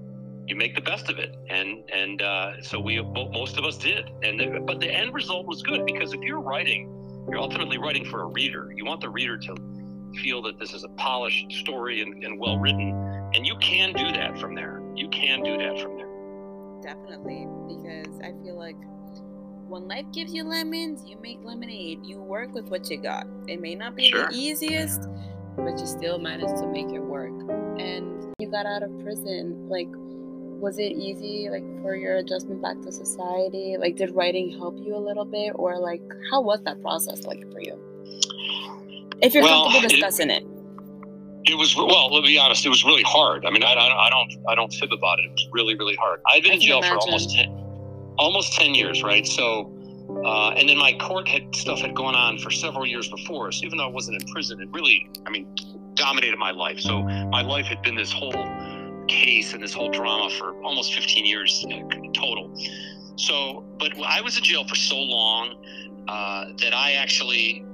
[0.48, 4.10] you make the best of it, and and uh, so we most of us did.
[4.24, 6.90] And the, but the end result was good because if you're writing,
[7.30, 8.74] you're ultimately writing for a reader.
[8.76, 9.56] You want the reader to
[10.24, 12.90] feel that this is a polished story and, and well written,
[13.36, 14.82] and you can do that from there.
[14.96, 16.10] You can do that from there.
[16.82, 18.78] Definitely, because I feel like
[19.70, 22.00] when life gives you lemons, you make lemonade.
[22.04, 23.28] You work with what you got.
[23.48, 24.28] It may not be sure.
[24.28, 25.08] the easiest,
[25.56, 27.30] but you still manage to make it work.
[27.80, 29.88] And you got out of prison, like
[30.60, 33.78] was it easy like for your adjustment back to society?
[33.80, 36.02] Like did writing help you a little bit or like
[36.32, 37.80] how was that process like for you?
[39.22, 41.52] If you're well, comfortable discussing it, it.
[41.52, 42.14] It was well.
[42.14, 42.66] Let me be honest.
[42.66, 43.46] It was really hard.
[43.46, 45.26] I mean, I, I, I don't I don't fib about it.
[45.26, 46.22] It was really really hard.
[46.26, 46.98] I've been in jail imagine.
[46.98, 47.69] for almost ten
[48.20, 49.26] almost 10 years, right?
[49.26, 49.72] So,
[50.26, 53.52] uh, and then my court had stuff had gone on for several years before.
[53.52, 55.48] So even though I wasn't in prison, it really, I mean,
[55.96, 56.80] dominated my life.
[56.80, 58.46] So my life had been this whole
[59.08, 61.66] case and this whole drama for almost 15 years
[62.14, 62.54] total.
[63.16, 65.56] So, but I was in jail for so long
[66.08, 67.66] uh, that I actually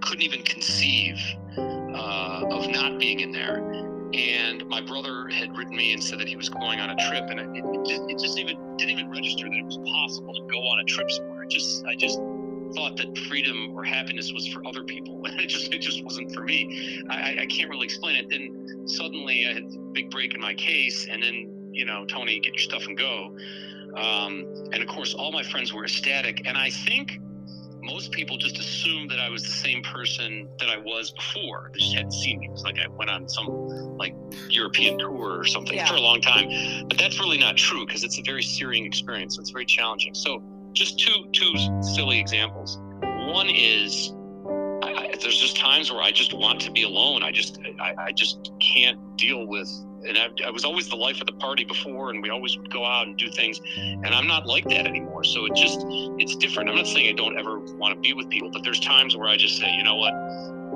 [0.00, 1.18] couldn't even conceive
[1.56, 6.28] uh, of not being in there and my brother had written me and said that
[6.28, 9.10] he was going on a trip, and it, it, just, it just even didn't even
[9.10, 11.44] register that it was possible to go on a trip somewhere.
[11.44, 12.18] It just I just
[12.74, 15.20] thought that freedom or happiness was for other people.
[15.24, 17.02] it just it just wasn't for me.
[17.08, 18.28] I, I can't really explain it.
[18.28, 22.40] Then suddenly I had a big break in my case, and then you know, Tony,
[22.40, 23.36] get your stuff and go.
[23.96, 27.20] Um, and of course, all my friends were ecstatic, and I think
[27.82, 31.70] most people just assumed that I was the same person that I was before.
[31.72, 32.46] They just hadn't seen me.
[32.46, 33.46] It was like I went on some
[33.96, 34.14] like
[34.48, 35.86] European tour or something yeah.
[35.86, 36.48] for a long time.
[36.88, 39.38] But that's really not true because it's a very searing experience.
[39.38, 40.14] It's very challenging.
[40.14, 42.78] So just two two silly examples.
[43.02, 44.14] One is
[44.82, 47.22] I, there's just times where I just want to be alone.
[47.22, 49.68] I just I, I just can't deal with
[50.06, 52.70] and I, I, was always the life of the party before, and we always would
[52.70, 53.60] go out and do things.
[53.76, 55.24] And I'm not like that anymore.
[55.24, 55.80] So it just
[56.18, 56.68] it's different.
[56.70, 59.28] I'm not saying I don't ever want to be with people, but there's times where
[59.28, 60.14] I just say, you know what,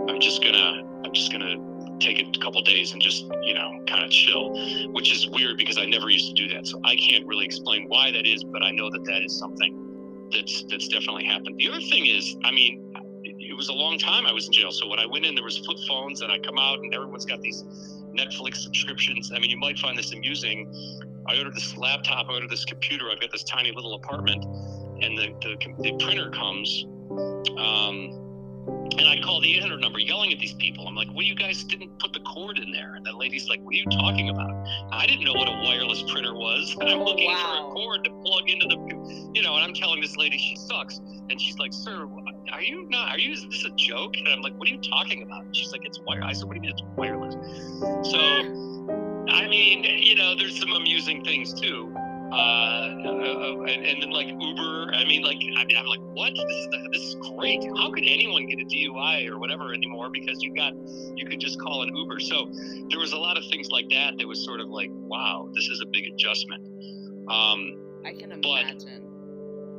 [0.09, 1.57] I'm just gonna I'm just gonna
[2.01, 4.51] take a couple days and just you know kind of chill,
[4.93, 6.67] which is weird because I never used to do that.
[6.67, 10.29] So I can't really explain why that is, but I know that that is something
[10.33, 11.57] that's that's definitely happened.
[11.59, 12.93] The other thing is, I mean,
[13.25, 14.73] it was a long time I was in jail.
[14.73, 17.25] So when I went in, there was flip phones, and I come out, and everyone's
[17.25, 17.65] got these
[18.17, 19.33] Netflix subscriptions.
[19.33, 20.73] I mean, you might find this amusing.
[21.27, 23.11] I ordered this laptop, I ordered this computer.
[23.11, 26.85] I've got this tiny little apartment, and the the, the printer comes.
[27.59, 28.25] Um,
[28.67, 30.87] and I call the 800 number yelling at these people.
[30.87, 32.95] I'm like, well, you guys didn't put the cord in there.
[32.95, 34.51] And the lady's like, what are you talking about?
[34.91, 36.77] I didn't know what a wireless printer was.
[36.81, 37.69] And I'm looking wow.
[37.69, 40.57] for a cord to plug into the, you know, and I'm telling this lady she
[40.57, 40.99] sucks.
[40.99, 42.07] And she's like, sir,
[42.55, 44.17] are you not, are you, is this a joke?
[44.17, 45.45] And I'm like, what are you talking about?
[45.45, 46.29] And she's like, it's wireless.
[46.29, 47.35] I said, what do you mean it's wireless?
[48.11, 48.19] So,
[49.33, 51.93] I mean, you know, there's some amusing things too.
[52.33, 54.93] Uh, uh, and, and, then like Uber.
[54.95, 56.33] I mean, like I mean, I'm like, what?
[56.35, 57.63] This is this is great.
[57.77, 60.09] How could anyone get a DUI or whatever anymore?
[60.11, 60.73] Because you got
[61.15, 62.19] you could just call an Uber.
[62.19, 62.51] So
[62.91, 65.67] there was a lot of things like that that was sort of like, wow, this
[65.67, 66.67] is a big adjustment.
[67.29, 69.14] Um, I can imagine.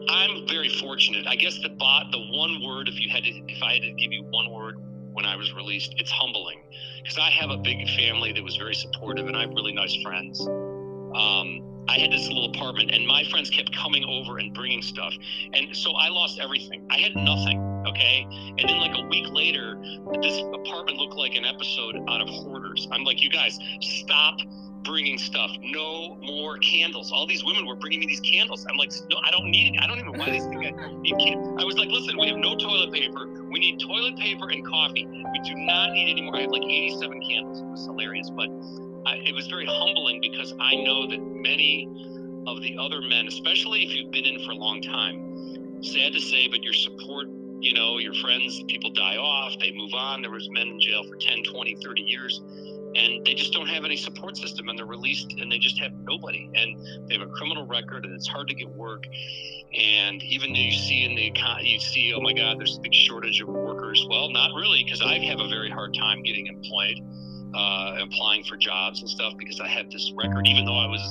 [0.09, 1.27] I'm very fortunate.
[1.27, 3.91] I guess the bot, the one word, if you had to, if I had to
[3.93, 4.75] give you one word
[5.13, 6.61] when I was released, it's humbling,
[7.01, 9.95] because I have a big family that was very supportive, and I have really nice
[10.03, 10.41] friends.
[10.41, 15.13] Um, I had this little apartment, and my friends kept coming over and bringing stuff.
[15.53, 16.85] And so I lost everything.
[16.89, 18.25] I had nothing, okay?
[18.57, 19.77] And then, like a week later,
[20.21, 22.87] this apartment looked like an episode out of Hoarders.
[22.91, 24.39] I'm like, you guys, stop
[24.85, 25.51] bringing stuff.
[25.61, 27.11] No more candles.
[27.11, 28.65] All these women were bringing me these candles.
[28.69, 29.81] I'm like, no, I don't need it.
[29.81, 30.65] I don't even why these things.
[30.65, 33.27] I need I was like, listen, we have no toilet paper.
[33.51, 35.05] We need toilet paper and coffee.
[35.05, 36.37] We do not need any more.
[36.37, 37.59] I had like 87 candles.
[37.59, 38.49] It was hilarious, but
[39.05, 41.89] I, it was very humbling because I know that many
[42.47, 46.19] of the other men, especially if you've been in for a long time, sad to
[46.19, 47.27] say, but your support,
[47.59, 50.21] you know, your friends, people die off, they move on.
[50.21, 52.41] There was men in jail for 10, 20, 30 years
[52.95, 55.91] and they just don't have any support system and they're released and they just have
[55.93, 59.05] nobody and they have a criminal record and it's hard to get work
[59.77, 62.81] and even though you see in the economy you see oh my god there's a
[62.81, 66.47] big shortage of workers well not really because i have a very hard time getting
[66.47, 66.99] employed
[67.55, 70.47] uh, applying for jobs and stuff because I have this record.
[70.47, 71.01] Even though I was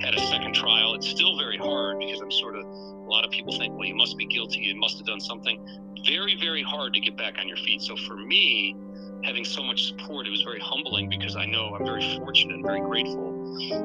[0.00, 2.64] had a second trial, it's still very hard because I'm sort of.
[2.64, 4.60] A lot of people think, well, you must be guilty.
[4.60, 5.60] You must have done something.
[6.06, 7.82] Very, very hard to get back on your feet.
[7.82, 8.76] So for me,
[9.24, 12.64] having so much support, it was very humbling because I know I'm very fortunate and
[12.64, 13.36] very grateful.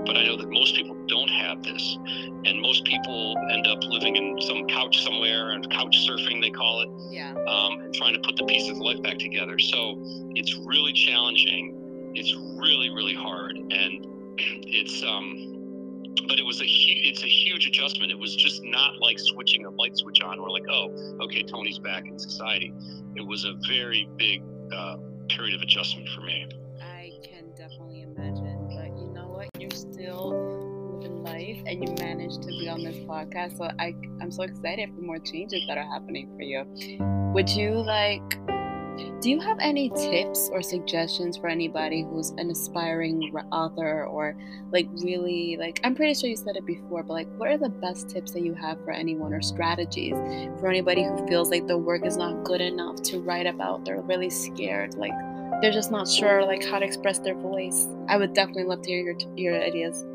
[0.05, 1.97] But I know that most people don't have this,
[2.45, 6.81] and most people end up living in some couch somewhere and couch surfing they call
[6.81, 9.59] it, yeah, um, and trying to put the pieces of life back together.
[9.59, 9.95] So
[10.35, 12.13] it's really challenging.
[12.15, 13.57] It's really really hard.
[13.57, 13.71] And
[14.37, 15.51] it's um
[16.27, 18.11] but it was a huge it's a huge adjustment.
[18.11, 21.79] It was just not like switching a light switch on or like oh okay tony's
[21.79, 22.73] back in society.
[23.15, 24.43] It was a very big
[24.73, 24.97] uh,
[25.29, 26.47] period of adjustment for me.
[26.81, 29.47] I can definitely imagine but you know what?
[29.59, 30.31] You're still
[30.99, 34.89] living life and you managed to be on this podcast so i i'm so excited
[34.95, 36.63] for more changes that are happening for you.
[37.33, 38.39] Would you like
[39.25, 44.37] do you have any tips or suggestions for anybody who's an aspiring author or
[44.71, 47.69] like really like I'm pretty sure you said it before, but like what are the
[47.69, 50.13] best tips that you have for anyone or strategies
[50.59, 53.83] for anybody who feels like the work is not good enough to write about?
[53.83, 55.13] They're really scared, like
[55.59, 57.87] they're just not sure like how to express their voice.
[58.07, 60.05] I would definitely love to hear your your ideas.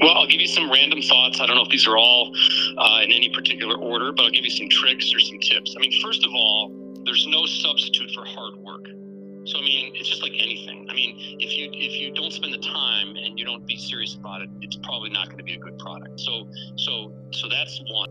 [0.00, 1.38] Well, I'll give you some random thoughts.
[1.38, 2.32] I don't know if these are all
[2.78, 5.74] uh, in any particular order, but I'll give you some tricks or some tips.
[5.76, 8.84] I mean, first of all, there's no substitute for hard work.
[9.46, 10.88] So I mean, it's just like anything.
[10.90, 14.16] I mean, if you if you don't spend the time and you don't be serious
[14.16, 16.18] about it, it's probably not going to be a good product.
[16.18, 18.10] So so so that's one.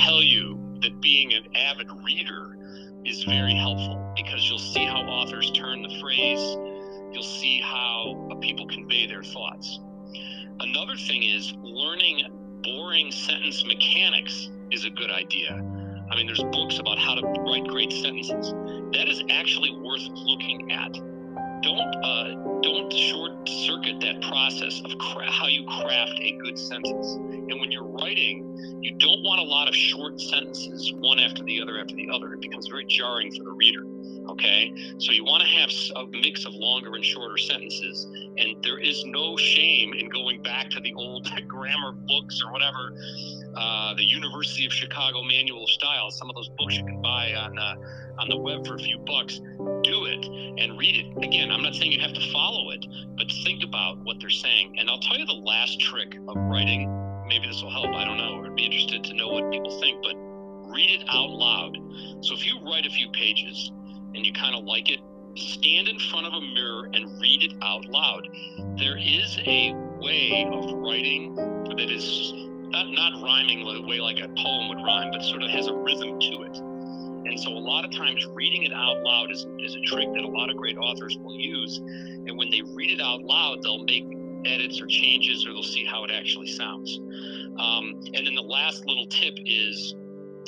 [0.00, 2.56] Tell you that being an avid reader
[3.04, 6.40] is very helpful because you'll see how authors turn the phrase.
[7.12, 9.80] You'll see how people convey their thoughts.
[10.60, 12.22] Another thing is learning
[12.62, 15.52] boring sentence mechanics is a good idea.
[16.10, 18.52] I mean, there's books about how to write great sentences.
[18.92, 20.94] That is actually worth looking at.
[21.62, 27.14] Don't uh, don't short circuit that process of cra- how you craft a good sentence.
[27.14, 31.60] And when you're writing, you don't want a lot of short sentences, one after the
[31.60, 32.32] other after the other.
[32.34, 33.84] It becomes very jarring for the reader.
[34.30, 38.78] Okay, so you want to have a mix of longer and shorter sentences, and there
[38.78, 42.92] is no shame in going back to the old grammar books or whatever,
[43.56, 46.10] uh, the University of Chicago Manual of Style.
[46.10, 47.74] Some of those books you can buy on uh,
[48.18, 49.40] on the web for a few bucks.
[49.82, 50.24] Do it
[50.60, 51.24] and read it.
[51.24, 52.84] Again, I'm not saying you have to follow it,
[53.16, 54.76] but think about what they're saying.
[54.78, 56.94] And I'll tell you the last trick of writing.
[57.26, 57.94] Maybe this will help.
[57.94, 58.44] I don't know.
[58.44, 60.14] I'd be interested to know what people think, but
[60.70, 61.78] read it out loud.
[62.20, 63.70] So if you write a few pages
[64.14, 65.00] and you kind of like it,
[65.36, 68.28] stand in front of a mirror and read it out loud.
[68.78, 72.32] There is a way of writing that is
[72.70, 75.74] not, not rhyming the way like a poem would rhyme, but sort of has a
[75.74, 76.77] rhythm to it.
[77.24, 80.24] And so a lot of times reading it out loud is, is a trick that
[80.24, 81.78] a lot of great authors will use.
[81.78, 84.06] And when they read it out loud, they'll make
[84.44, 86.98] edits or changes or they'll see how it actually sounds.
[87.58, 89.94] Um, and then the last little tip is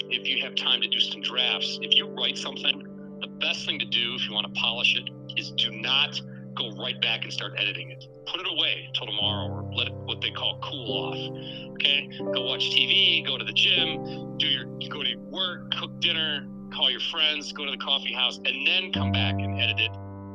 [0.09, 2.87] if you have time to do some drafts, if you write something,
[3.21, 6.21] the best thing to do if you want to polish it is do not
[6.55, 8.07] go right back and start editing it.
[8.27, 11.73] Put it away until tomorrow or let it what they call cool off.
[11.73, 12.09] Okay?
[12.19, 16.91] Go watch TV, go to the gym, do your go to work, cook dinner, call
[16.91, 19.91] your friends, go to the coffee house, and then come back and edit it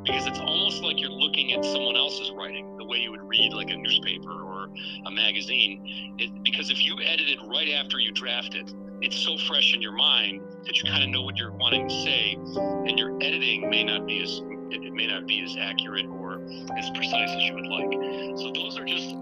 [0.06, 3.54] because it's almost like you're looking at someone else's writing the way you would read
[3.54, 4.70] like a newspaper or
[5.08, 6.16] a magazine.
[6.20, 8.72] It, because if you edit it right after you draft it,
[9.02, 11.96] it's so fresh in your mind that you kind of know what you're wanting to
[12.04, 16.42] say, and your editing may not be as it may not be as accurate or
[16.78, 17.92] as precise as you would like.
[18.38, 19.16] So those are just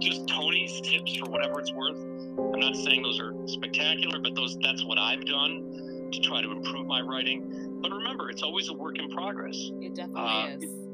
[0.00, 1.98] just Tony's tips for whatever it's worth.
[1.98, 6.50] I'm not saying those are spectacular, but those that's what I've done to try to
[6.50, 7.78] improve my writing.
[7.80, 9.56] But remember, it's always a work in progress.
[9.80, 10.86] It definitely uh, is.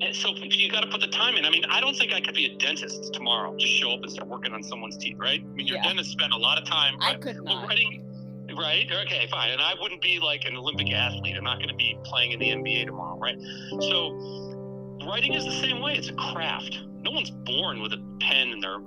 [0.00, 1.44] And so you got to put the time in.
[1.44, 3.56] I mean, I don't think I could be a dentist tomorrow.
[3.56, 5.40] Just show up and start working on someone's teeth, right?
[5.40, 5.84] I mean, your yeah.
[5.84, 6.96] dentist spent a lot of time.
[7.00, 7.68] I could not.
[7.68, 8.04] Writing,
[8.58, 8.86] right?
[9.06, 9.52] Okay, fine.
[9.52, 11.36] And I wouldn't be like an Olympic athlete.
[11.36, 13.38] I'm not going to be playing in the NBA tomorrow, right?
[13.80, 14.12] So
[15.06, 15.94] writing is the same way.
[15.94, 16.80] It's a craft.
[17.02, 18.78] No one's born with a pen in their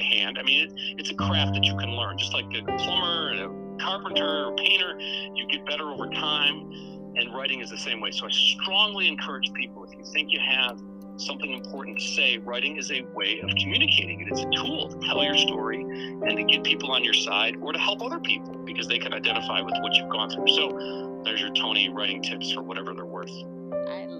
[0.00, 0.38] hand.
[0.38, 3.40] I mean, it, it's a craft that you can learn, just like a plumber and
[3.40, 4.98] a carpenter or painter.
[5.34, 6.70] You get better over time,
[7.16, 8.10] and writing is the same way.
[8.10, 10.80] So I strongly encourage people if you think you have
[11.18, 14.28] something important to say, writing is a way of communicating it.
[14.30, 17.72] It's a tool to tell your story and to get people on your side or
[17.72, 20.48] to help other people because they can identify with what you've gone through.
[20.48, 23.32] So there's your Tony writing tips for whatever they're worth.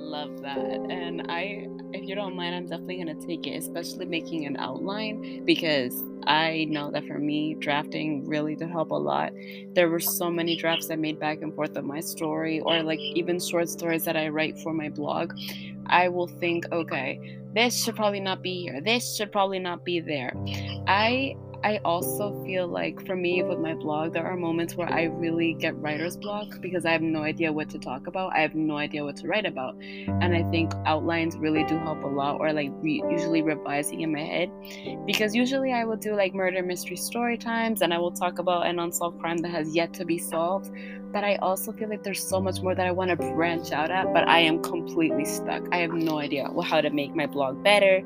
[0.07, 0.87] Love that.
[0.89, 4.57] And I, if you don't mind, I'm definitely going to take it, especially making an
[4.57, 9.33] outline because I know that for me, drafting really did help a lot.
[9.75, 13.01] There were so many drafts I made back and forth of my story, or like
[13.01, 15.33] even short stories that I write for my blog.
[15.87, 18.81] I will think, okay, this should probably not be here.
[18.81, 20.33] This should probably not be there.
[20.87, 21.35] I
[21.67, 25.55] I also feel like for me with my blog, there are moments where I really
[25.55, 28.33] get writer's block because I have no idea what to talk about.
[28.35, 29.75] I have no idea what to write about.
[30.07, 34.13] And I think outlines really do help a lot, or like re- usually revising in
[34.13, 34.49] my head.
[35.07, 38.69] Because usually I will do like murder mystery story times and I will talk about
[38.69, 40.71] an unsolved crime that has yet to be solved.
[41.11, 43.91] But I also feel like there's so much more that I want to branch out
[43.91, 45.65] at, but I am completely stuck.
[45.73, 48.05] I have no idea how to make my blog better.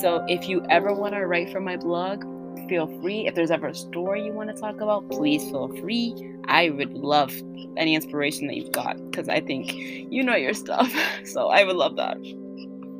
[0.00, 2.24] So if you ever want to write for my blog,
[2.72, 3.26] feel free.
[3.26, 6.14] If there's ever a story you want to talk about, please feel free.
[6.48, 7.30] I would love
[7.76, 10.90] any inspiration that you've got because I think you know your stuff.
[11.26, 12.16] So I would love that.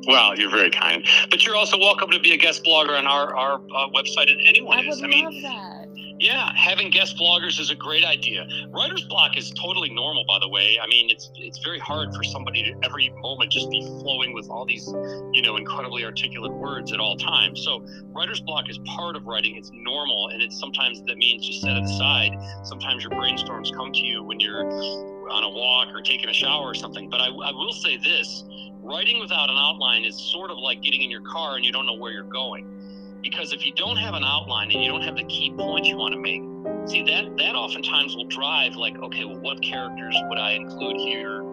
[0.07, 1.05] Well, you're very kind.
[1.29, 4.27] But you're also welcome to be a guest blogger on our, our uh, website.
[4.47, 5.01] Anyone I is.
[5.01, 5.82] would I love mean, that
[6.19, 8.47] yeah, having guest bloggers is a great idea.
[8.69, 10.77] Writer's block is totally normal, by the way.
[10.81, 14.49] I mean, it's it's very hard for somebody to every moment just be flowing with
[14.49, 14.87] all these,
[15.31, 17.63] you know, incredibly articulate words at all times.
[17.63, 19.55] So writer's block is part of writing.
[19.55, 22.37] It's normal, and it's sometimes that means just set it aside.
[22.63, 26.65] Sometimes your brainstorms come to you when you're on a walk or taking a shower
[26.65, 27.09] or something.
[27.09, 28.43] But I, I will say this:
[28.81, 31.85] writing without an outline is sort of like getting in your car and you don't
[31.85, 32.82] know where you're going
[33.23, 35.97] because if you don't have an outline and you don't have the key points you
[35.97, 36.41] want to make
[36.87, 41.43] see that that oftentimes will drive like okay well what characters would i include here?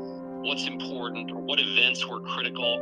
[0.43, 1.31] What's important?
[1.31, 2.81] Or what events were critical?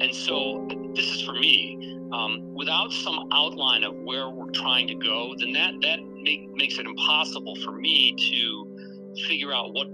[0.00, 4.94] And so this is for me um, without some outline of where we're trying to
[4.94, 9.88] go then that that make, makes it impossible for me to figure out what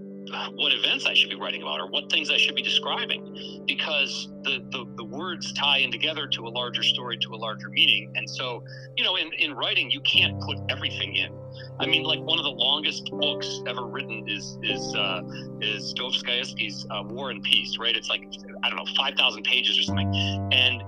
[0.55, 3.64] what events I should be writing about or what things I should be describing.
[3.67, 7.68] Because the, the, the, words tie in together to a larger story, to a larger
[7.68, 8.11] meaning.
[8.16, 8.64] And so,
[8.97, 11.31] you know, in, in writing, you can't put everything in.
[11.79, 15.23] I mean, like one of the longest books ever written is is uh,
[15.61, 17.95] is Dostoevsky's uh, War and Peace, right?
[17.95, 18.23] It's like
[18.62, 20.14] I don't know, five thousand pages or something,
[20.53, 20.83] and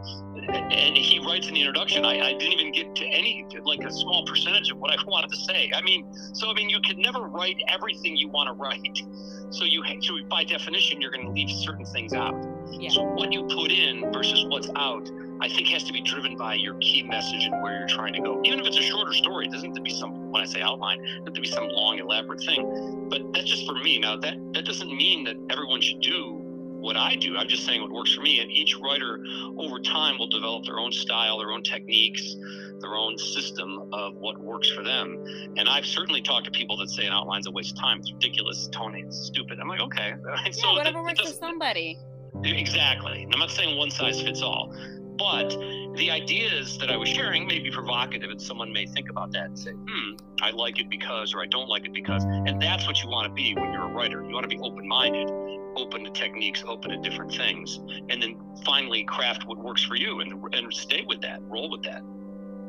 [0.49, 3.93] and he writes in the introduction, I, I, didn't even get to any, like a
[3.93, 5.71] small percentage of what I wanted to say.
[5.75, 9.03] I mean, so I mean, you can never write everything you want to write.
[9.51, 12.35] So you, so by definition, you're going to leave certain things out.
[12.71, 12.91] Yeah.
[12.91, 16.55] So what you put in versus what's out, I think has to be driven by
[16.55, 18.41] your key message and where you're trying to go.
[18.45, 20.61] Even if it's a shorter story, it doesn't have to be some, when I say
[20.61, 23.09] outline, it have to be some long, elaborate thing.
[23.11, 23.99] But that's just for me.
[23.99, 26.42] Now, that, that doesn't mean that everyone should do
[26.83, 27.37] what I do.
[27.37, 28.41] I'm just saying what works for me.
[28.41, 29.25] And each writer
[29.57, 32.37] over time will develop their own style, their own techniques,
[32.81, 35.25] their own system of what works for them.
[35.57, 38.01] And I've certainly talked to people that say an outline's a waste of time.
[38.01, 39.03] It's ridiculous, Tony.
[39.03, 39.61] It's stupid.
[39.61, 40.15] I'm like, okay.
[40.45, 41.99] Yeah, so whatever it, works for somebody.
[42.43, 43.23] Exactly.
[43.23, 44.75] And I'm not saying one size fits all.
[45.19, 45.55] But
[45.95, 49.47] the ideas that I was sharing may be provocative, and someone may think about that
[49.47, 52.25] and say, hmm, I like it because, or I don't like it because.
[52.25, 54.23] And that's what you want to be when you're a writer.
[54.23, 55.31] You want to be open minded
[55.77, 60.21] open to techniques, open to different things, and then finally craft what works for you
[60.21, 62.03] and, and stay with that, roll with that.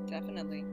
[0.10, 0.64] Definitely.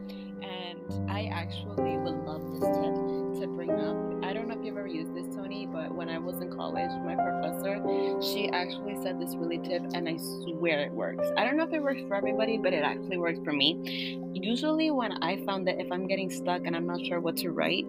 [0.43, 4.25] And I actually would love this tip to bring up.
[4.25, 6.91] I don't know if you've ever used this, Tony, but when I was in college,
[7.05, 7.81] my professor,
[8.23, 11.27] she actually said this really tip, and I swear it works.
[11.37, 14.21] I don't know if it works for everybody, but it actually works for me.
[14.35, 17.51] Usually, when I found that if I'm getting stuck and I'm not sure what to
[17.51, 17.87] write,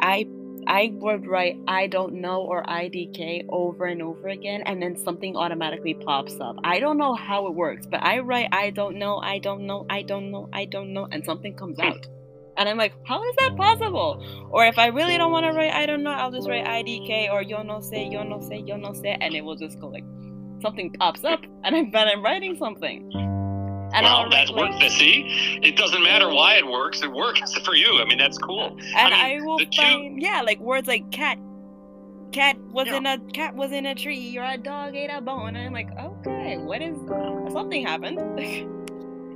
[0.00, 0.26] I
[0.70, 5.36] I would write I don't know or IDK over and over again, and then something
[5.36, 6.58] automatically pops up.
[6.62, 9.84] I don't know how it works, but I write I don't know, I don't know,
[9.90, 12.06] I don't know, I don't know, and something comes out.
[12.56, 14.24] And I'm like, how is that possible?
[14.52, 17.32] Or if I really don't want to write I don't know, I'll just write IDK
[17.32, 19.88] or yo no sé, yo no sé, yo no sé, and it will just go
[19.88, 20.04] like
[20.62, 23.39] something pops up, and I'm, I'm writing something.
[23.92, 24.72] And well, that's work.
[24.90, 27.02] See, it doesn't matter why it works.
[27.02, 27.98] It works for you.
[28.00, 28.76] I mean, that's cool.
[28.96, 30.26] And I, mean, I will find, two...
[30.26, 31.38] yeah, like words like cat.
[32.32, 32.96] Cat was yeah.
[32.98, 35.72] in a cat was in a tree, or a dog ate a bone, and I'm
[35.72, 36.96] like, okay, what is
[37.52, 38.18] something happened?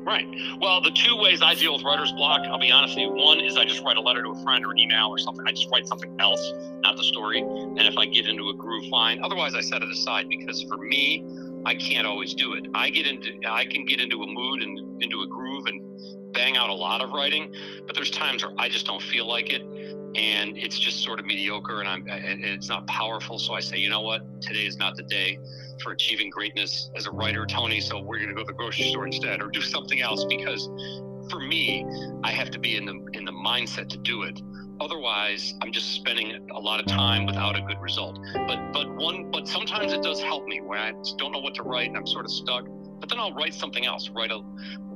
[0.05, 0.27] right.
[0.61, 3.11] Well, the two ways I deal with writer's block, I'll be honest with you.
[3.11, 5.45] One is I just write a letter to a friend or an email or something.
[5.47, 7.41] I just write something else, not the story.
[7.41, 9.25] And if I get into a groove, fine.
[9.25, 11.25] Otherwise, I set it aside because for me,
[11.67, 12.67] I can't always do it.
[12.75, 15.81] I get into I can get into a mood and into a groove and
[16.33, 17.55] bang out a lot of writing,
[17.87, 19.63] but there's times where I just don't feel like it
[20.17, 23.39] and it's just sort of mediocre and I'm and it's not powerful.
[23.39, 25.39] So I say, you know what, today is not the day
[25.83, 27.81] for achieving greatness as a writer, Tony.
[27.81, 30.69] So we're going to go to the grocery store instead, or do something else because
[31.31, 31.87] for me,
[32.23, 34.41] I have to be in the in the mindset to do it.
[34.81, 38.19] Otherwise, I'm just spending a lot of time without a good result.
[38.47, 41.63] But but one but sometimes it does help me when I don't know what to
[41.63, 42.67] write and I'm sort of stuck.
[43.01, 44.41] But then I'll write something else, write a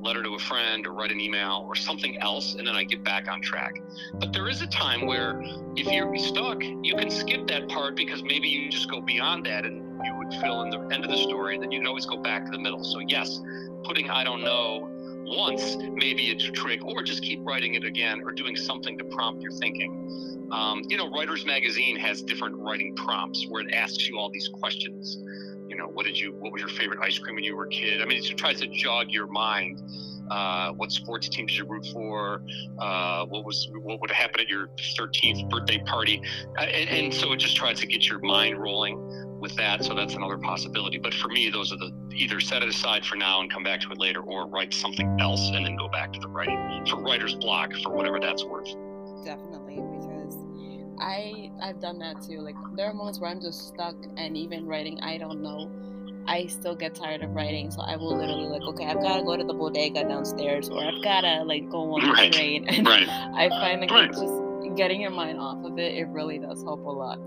[0.01, 3.05] letter to a friend or write an email or something else, and then I get
[3.05, 3.75] back on track.
[4.15, 5.43] But there is a time where
[5.77, 9.65] if you're stuck, you can skip that part because maybe you just go beyond that
[9.65, 12.07] and you would fill in the end of the story, and then you can always
[12.07, 12.83] go back to the middle.
[12.85, 13.41] So yes,
[13.85, 14.89] putting I don't know
[15.29, 19.05] once, maybe it's a trick, or just keep writing it again or doing something to
[19.05, 20.49] prompt your thinking.
[20.51, 24.49] Um, you know, Writers Magazine has different writing prompts where it asks you all these
[24.49, 25.19] questions.
[25.69, 27.69] You know, what did you, what was your favorite ice cream when you were a
[27.69, 28.01] kid?
[28.01, 29.83] I mean, it tries to jog your mind.
[30.31, 32.43] Uh, what sports team did you root for?
[32.79, 34.69] Uh, what was what would happen at your
[34.99, 36.23] 13th birthday party?
[36.59, 39.08] Uh, and, and so it just tries to get your mind rolling
[39.39, 39.85] with that.
[39.85, 40.99] So that's another possibility.
[40.99, 43.81] But for me, those are the either set it aside for now and come back
[43.81, 47.01] to it later, or write something else and then go back to the writing for
[47.03, 48.69] writer's block for whatever that's worth.
[49.25, 50.37] Definitely, because
[51.01, 52.41] I I've done that too.
[52.41, 55.71] Like there are moments where I'm just stuck, and even writing, I don't know.
[56.27, 59.23] I still get tired of writing, so I will literally like, okay, I've got to
[59.23, 62.31] go to the bodega downstairs, or I've got to like go on right.
[62.31, 62.67] the train.
[62.69, 63.09] And right.
[63.09, 64.11] I find like right.
[64.11, 67.19] just getting your mind off of it, it really does help a lot.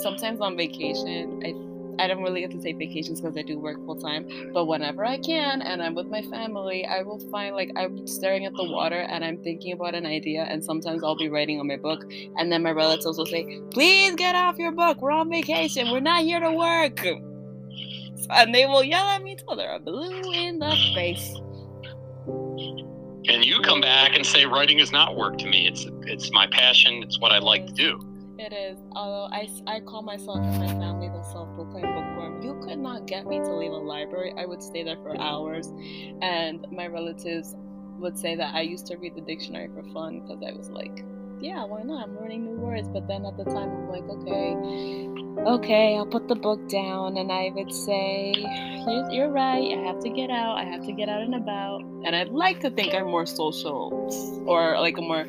[0.00, 1.54] Sometimes on vacation, I
[1.98, 4.28] I don't really get to take vacations because I do work full time.
[4.52, 8.44] But whenever I can and I'm with my family, I will find like I'm staring
[8.44, 10.42] at the water and I'm thinking about an idea.
[10.42, 12.04] And sometimes I'll be writing on my book.
[12.36, 15.00] And then my relatives will say, Please get off your book.
[15.00, 15.90] We're on vacation.
[15.90, 17.04] We're not here to work.
[18.28, 21.34] And they will yell at me till they're blue in the face
[23.28, 25.66] and you come back and say writing is not work to me.
[25.66, 27.02] It's it's my passion.
[27.02, 28.00] It's what i like to do.
[28.38, 28.78] It is.
[28.92, 32.42] Although i, I call myself and my family the self-proclaimed bookworm.
[32.42, 34.34] You could not get me to leave a library.
[34.38, 35.72] I would stay there for hours.
[36.22, 37.54] And my relatives
[37.98, 41.04] would say that i used to read the dictionary for fun because i was like
[41.40, 42.08] yeah, why not?
[42.08, 42.88] I'm learning new words.
[42.88, 45.08] But then at the time, I'm like, okay,
[45.46, 49.76] okay, I'll put the book down, and I would say, you're, you're right.
[49.76, 50.58] I have to get out.
[50.58, 51.82] I have to get out and about.
[52.04, 55.26] And I'd like to think I'm more social, or like a more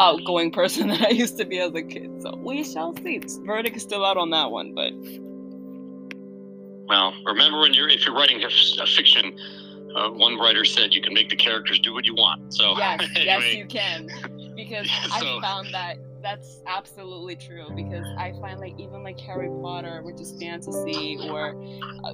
[0.00, 2.22] outgoing person than I used to be as a kid.
[2.22, 3.20] So we shall see.
[3.44, 4.92] Verdict is still out on that one, but.
[6.88, 9.36] Well, remember when you're if you're writing a, a fiction,
[9.96, 12.52] uh, one writer said you can make the characters do what you want.
[12.54, 13.24] So yes, anyway.
[13.24, 14.08] yes, you can,
[14.56, 19.48] because so, I found that that's absolutely true because I find like even like Harry
[19.62, 22.12] Potter, which is fantasy or uh,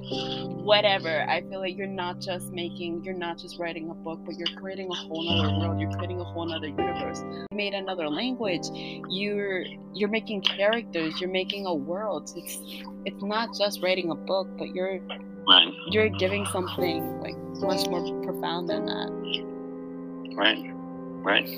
[0.61, 4.35] whatever, I feel like you're not just making, you're not just writing a book, but
[4.35, 5.79] you're creating a whole other world.
[5.79, 7.21] You're creating a whole other universe.
[7.21, 8.67] You made another language.
[9.09, 9.63] You're
[9.93, 11.19] you're making characters.
[11.19, 12.31] You're making a world.
[12.35, 12.59] It's
[13.05, 15.73] it's not just writing a book, but you're right.
[15.89, 20.35] you're giving something like much more profound than that.
[20.35, 20.82] Right.
[21.23, 21.49] Right.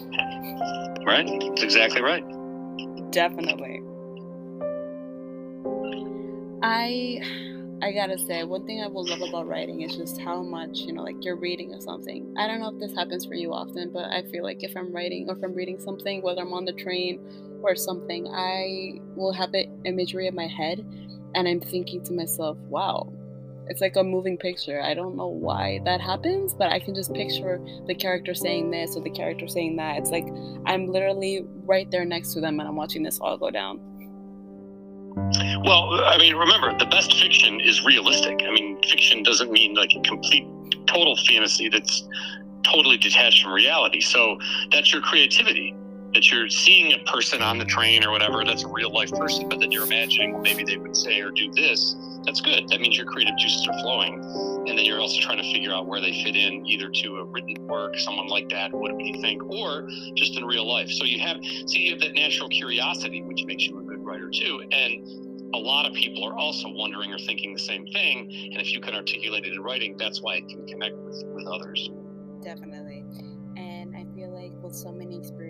[1.06, 1.28] Right.
[1.28, 2.24] That's exactly right.
[3.12, 3.82] Definitely.
[6.62, 7.20] I
[7.82, 10.94] I gotta say, one thing I will love about writing is just how much, you
[10.94, 12.34] know, like you're reading or something.
[12.38, 14.92] I don't know if this happens for you often, but I feel like if I'm
[14.94, 17.20] writing or if I'm reading something, whether I'm on the train
[17.62, 20.80] or something, I will have the imagery in my head
[21.36, 23.12] and I'm thinking to myself, wow,
[23.70, 24.82] it's like a moving picture.
[24.82, 28.96] I don't know why that happens, but I can just picture the character saying this
[28.96, 29.98] or the character saying that.
[29.98, 30.28] It's like
[30.66, 33.80] I'm literally right there next to them and I'm watching this all go down.
[35.64, 38.42] Well, I mean, remember, the best fiction is realistic.
[38.46, 40.46] I mean, fiction doesn't mean like a complete,
[40.88, 42.08] total fantasy that's
[42.64, 44.02] totally detached from reality.
[44.02, 44.38] So
[44.72, 45.74] that's your creativity
[46.14, 49.48] that you're seeing a person on the train or whatever that's a real life person,
[49.50, 51.96] but then you're imagining, well, maybe they would say or do this.
[52.26, 52.68] That's good.
[52.70, 54.24] That means your creative juices are flowing.
[54.68, 57.26] And then you're also trying to figure out where they fit in, either to a
[57.26, 60.90] written work, someone like that, what do you think, or just in real life.
[60.90, 64.30] So you have, see, you have that natural curiosity, which makes you a good writer
[64.30, 64.64] too.
[64.72, 68.30] And a lot of people are also wondering or thinking the same thing.
[68.52, 71.48] And if you can articulate it in writing, that's why it can connect with, with
[71.48, 71.90] others.
[72.42, 73.06] Definitely.
[73.56, 75.45] And I feel like with so many experiences,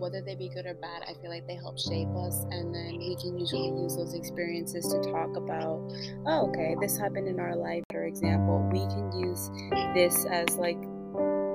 [0.00, 2.44] whether they be good or bad, I feel like they help shape us.
[2.50, 5.80] And then we can usually use those experiences to talk about,
[6.26, 8.66] oh, okay, this happened in our life, for example.
[8.72, 9.50] We can use
[9.94, 10.78] this as like,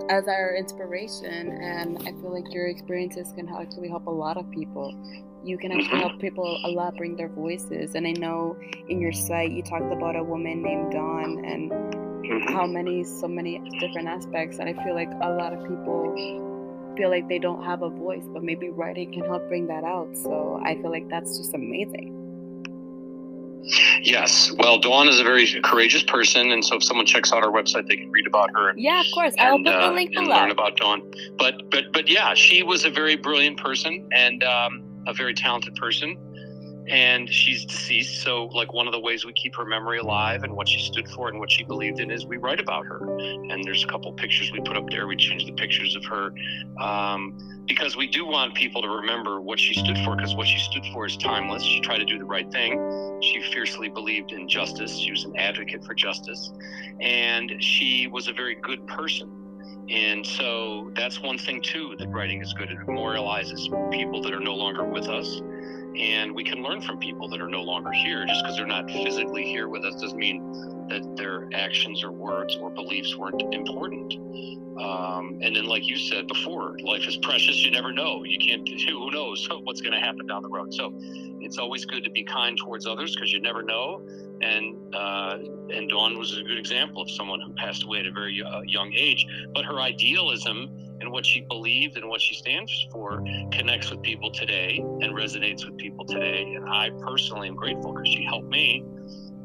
[0.09, 1.51] as our inspiration.
[1.61, 4.93] And I feel like your experiences can actually help a lot of people.
[5.43, 7.95] You can actually help people a lot bring their voices.
[7.95, 8.55] And I know
[8.89, 12.53] in your site you talked about a woman named Dawn and mm-hmm.
[12.53, 14.59] how many, so many different aspects.
[14.59, 16.53] And I feel like a lot of people
[16.95, 20.09] feel like they don't have a voice, but maybe writing can help bring that out.
[20.15, 22.21] So I feel like that's just amazing.
[24.01, 24.51] Yes.
[24.59, 27.87] Well, Dawn is a very courageous person, and so if someone checks out our website,
[27.87, 28.73] they can read about her.
[28.77, 29.33] Yeah, of course.
[29.39, 30.35] I'll put the uh, link below.
[30.35, 31.01] Learn about Dawn.
[31.37, 35.75] But but but yeah, she was a very brilliant person and um, a very talented
[35.75, 36.15] person
[36.88, 38.21] and she's deceased.
[38.21, 41.07] So, like, one of the ways we keep her memory alive and what she stood
[41.09, 42.99] for and what she believed in is we write about her.
[43.17, 45.07] And there's a couple pictures we put up there.
[45.07, 46.31] We change the pictures of her
[46.79, 50.59] um, because we do want people to remember what she stood for because what she
[50.59, 51.63] stood for is timeless.
[51.63, 53.19] She tried to do the right thing.
[53.21, 54.95] She fiercely believed in justice.
[54.97, 56.51] She was an advocate for justice.
[56.99, 59.31] And she was a very good person.
[59.89, 62.71] And so that's one thing, too, that writing is good.
[62.71, 65.41] It memorializes people that are no longer with us
[65.97, 68.25] and we can learn from people that are no longer here.
[68.25, 72.57] Just because they're not physically here with us doesn't mean that their actions or words
[72.57, 74.13] or beliefs weren't important.
[74.79, 77.63] Um, and then like you said before life is precious.
[77.63, 78.23] You never know.
[78.23, 80.73] You can't who knows what's going to happen down the road.
[80.73, 80.93] So
[81.39, 84.01] it's always good to be kind towards others because you never know.
[84.41, 85.37] And uh,
[85.73, 88.61] and dawn was a good example of someone who passed away at a very uh,
[88.65, 89.25] young age.
[89.53, 90.69] But her idealism
[91.01, 95.65] and what she believed and what she stands for connects with people today and resonates
[95.65, 96.53] with people today.
[96.55, 98.85] And I personally am grateful because she helped me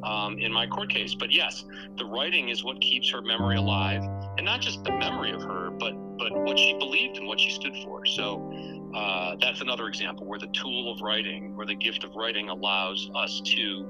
[0.03, 1.14] um, in my court case.
[1.14, 1.64] But yes,
[1.96, 4.03] the writing is what keeps her memory alive,
[4.36, 7.51] and not just the memory of her, but but what she believed and what she
[7.51, 8.05] stood for.
[8.07, 8.53] So.
[8.92, 13.09] Uh, that's another example where the tool of writing, where the gift of writing allows
[13.14, 13.86] us to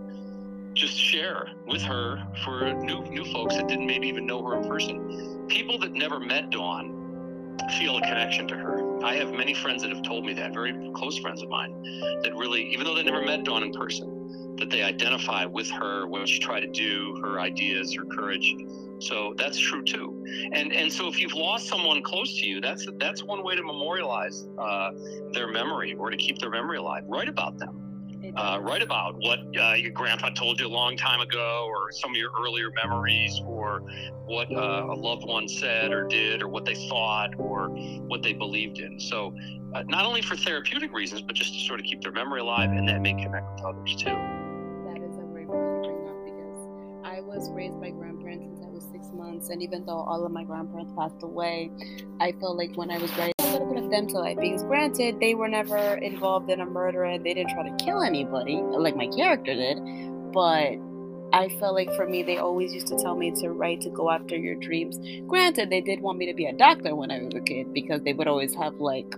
[0.74, 4.68] just share with her for new new folks that didn't maybe even know her in
[4.68, 5.46] person.
[5.48, 6.99] People that never met Dawn
[7.78, 9.04] feel a connection to her.
[9.04, 11.72] I have many friends that have told me that, very close friends of mine,
[12.22, 16.06] that really, even though they never met Dawn in person, that they identify with her,
[16.06, 18.54] what she tried to do, her ideas, her courage.
[19.00, 20.24] So that's true too.
[20.52, 23.62] And and so if you've lost someone close to you, that's that's one way to
[23.62, 24.90] memorialize uh,
[25.32, 27.04] their memory or to keep their memory alive.
[27.08, 27.89] Write about them.
[28.36, 32.10] Uh, write about what uh, your grandpa told you a long time ago, or some
[32.10, 33.82] of your earlier memories, or
[34.26, 37.68] what uh, a loved one said or did, or what they thought, or
[38.08, 38.98] what they believed in.
[39.00, 39.34] So,
[39.74, 42.70] uh, not only for therapeutic reasons, but just to sort of keep their memory alive,
[42.70, 44.16] and that may connect with others too.
[44.86, 46.66] That is a great point to bring up because
[47.04, 50.32] I was raised by grandparents since I was six months, and even though all of
[50.32, 51.70] my grandparents passed away,
[52.20, 55.20] I felt like when I was a little bit of them to life because granted.
[55.20, 58.96] They were never involved in a murder and they didn't try to kill anybody like
[58.96, 59.78] my character did.
[60.32, 60.78] But
[61.32, 64.10] i felt like for me they always used to tell me to write to go
[64.10, 64.98] after your dreams.
[65.28, 68.02] Granted they did want me to be a doctor when i was a kid because
[68.02, 69.10] they would always have like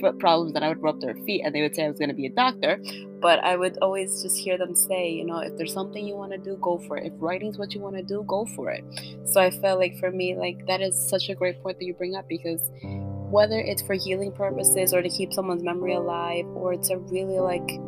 [0.00, 2.08] foot problems that i would rub their feet and they would say i was going
[2.08, 2.80] to be a doctor.
[3.20, 6.32] But i would always just hear them say you know if there's something you want
[6.32, 7.06] to do go for it.
[7.06, 8.84] If writing's what you want to do go for it.
[9.26, 11.94] So i felt like for me like that is such a great point that you
[11.94, 12.62] bring up because
[13.30, 17.80] whether it's for healing purposes or to keep someone's memory alive or to really like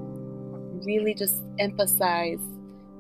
[0.85, 2.41] really just emphasize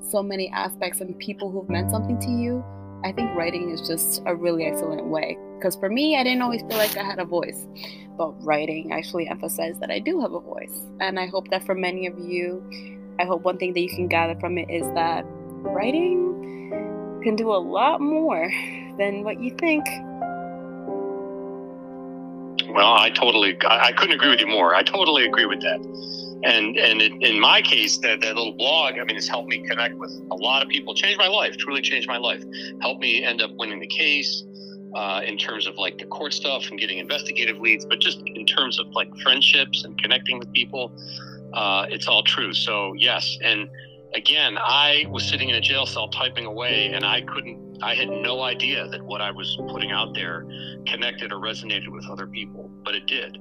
[0.08, 2.64] so many aspects and people who've meant something to you
[3.04, 5.36] i think writing is just a really excellent way.
[5.56, 7.66] Because for me i didn't always feel like i had a voice
[8.16, 10.82] but writing actually emphasized that i do have a voice.
[11.00, 12.62] And i hope that for many of you
[13.18, 15.24] i hope one thing that you can gather from it is that
[15.62, 16.26] writing
[17.22, 18.48] can do a lot more
[18.98, 19.84] than what you think
[22.70, 24.74] well, I totally, I couldn't agree with you more.
[24.74, 25.80] I totally agree with that.
[26.44, 29.66] And and it, in my case, that, that little blog, I mean, it's helped me
[29.66, 32.44] connect with a lot of people, changed my life, truly changed my life,
[32.80, 34.44] helped me end up winning the case.
[34.94, 38.46] Uh, in terms of like the court stuff and getting investigative leads, but just in
[38.46, 40.90] terms of like friendships and connecting with people,
[41.52, 42.54] uh, it's all true.
[42.54, 43.68] So yes, and
[44.16, 48.08] again, I was sitting in a jail cell typing away, and I couldn't I had
[48.08, 50.46] no idea that what I was putting out there
[50.86, 53.38] connected or resonated with other people, but it did.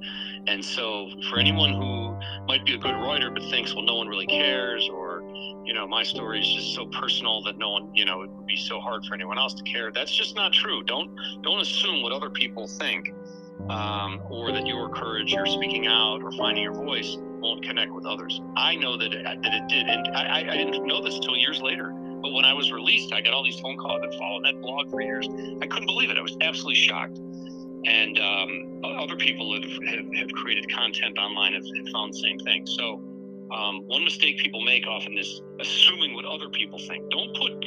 [0.48, 4.10] And so, for anyone who might be a good writer but thinks, well, no one
[4.10, 5.22] really cares, or
[5.64, 8.46] you know, my story is just so personal that no one, you know, it would
[8.46, 9.92] be so hard for anyone else to care.
[9.92, 10.84] That's just not true.
[10.84, 13.14] Don't don't assume what other people think,
[13.70, 18.06] um, or that your courage, your speaking out, or finding your voice won't connect with
[18.06, 18.42] others.
[18.58, 21.62] I know that it, that it did, and I, I didn't know this until years
[21.62, 21.94] later
[22.26, 24.02] but when I was released, I got all these phone calls.
[24.02, 25.28] I've been following that blog for years.
[25.62, 26.18] I couldn't believe it.
[26.18, 27.20] I was absolutely shocked.
[27.86, 32.40] And um, other people have, have, have, created content online have, have, found the same
[32.40, 32.66] thing.
[32.66, 32.96] So,
[33.56, 37.08] um, one mistake people make often is assuming what other people think.
[37.12, 37.64] Don't put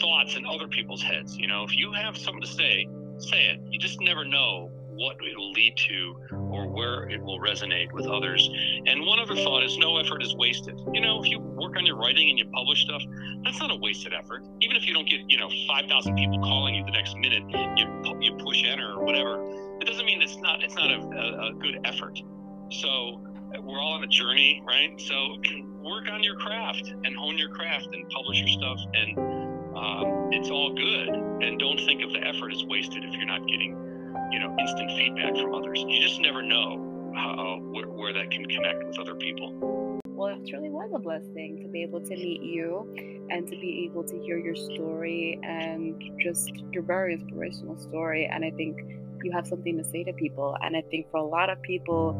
[0.00, 1.36] thoughts in other people's heads.
[1.36, 2.88] You know, if you have something to say,
[3.18, 3.60] say it.
[3.70, 8.48] You just never know what it'll lead to or where it will resonate with others.
[8.86, 10.80] And one other thought is no effort is wasted.
[10.92, 13.02] You know, if you work on your writing and you publish stuff,
[13.44, 14.42] that's not a wasted effort.
[14.60, 17.42] Even if you don't get, you know, 5,000 people calling you the next minute,
[17.76, 19.44] you, you push enter or whatever,
[19.80, 22.18] it doesn't mean it's not, it's not a, a, a good effort.
[22.70, 23.22] So
[23.60, 24.98] we're all on a journey, right?
[25.00, 25.36] So
[25.82, 29.18] work on your craft and hone your craft and publish your stuff and
[29.76, 31.08] um, it's all good.
[31.08, 33.85] And don't think of the effort as wasted if you're not getting
[34.30, 35.84] you know instant feedback from others.
[35.86, 40.00] You just never know how, where, where that can connect with other people.
[40.08, 43.84] Well, it truly was a blessing to be able to meet you and to be
[43.84, 48.26] able to hear your story and just your very inspirational story.
[48.26, 48.78] And I think
[49.22, 50.56] you have something to say to people.
[50.62, 52.12] And I think for a lot of people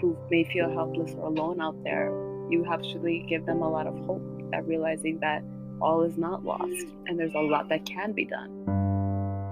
[0.00, 2.08] who may feel helpless or alone out there,
[2.50, 4.22] you actually give them a lot of hope
[4.52, 5.42] at realizing that
[5.80, 8.87] all is not lost and there's a lot that can be done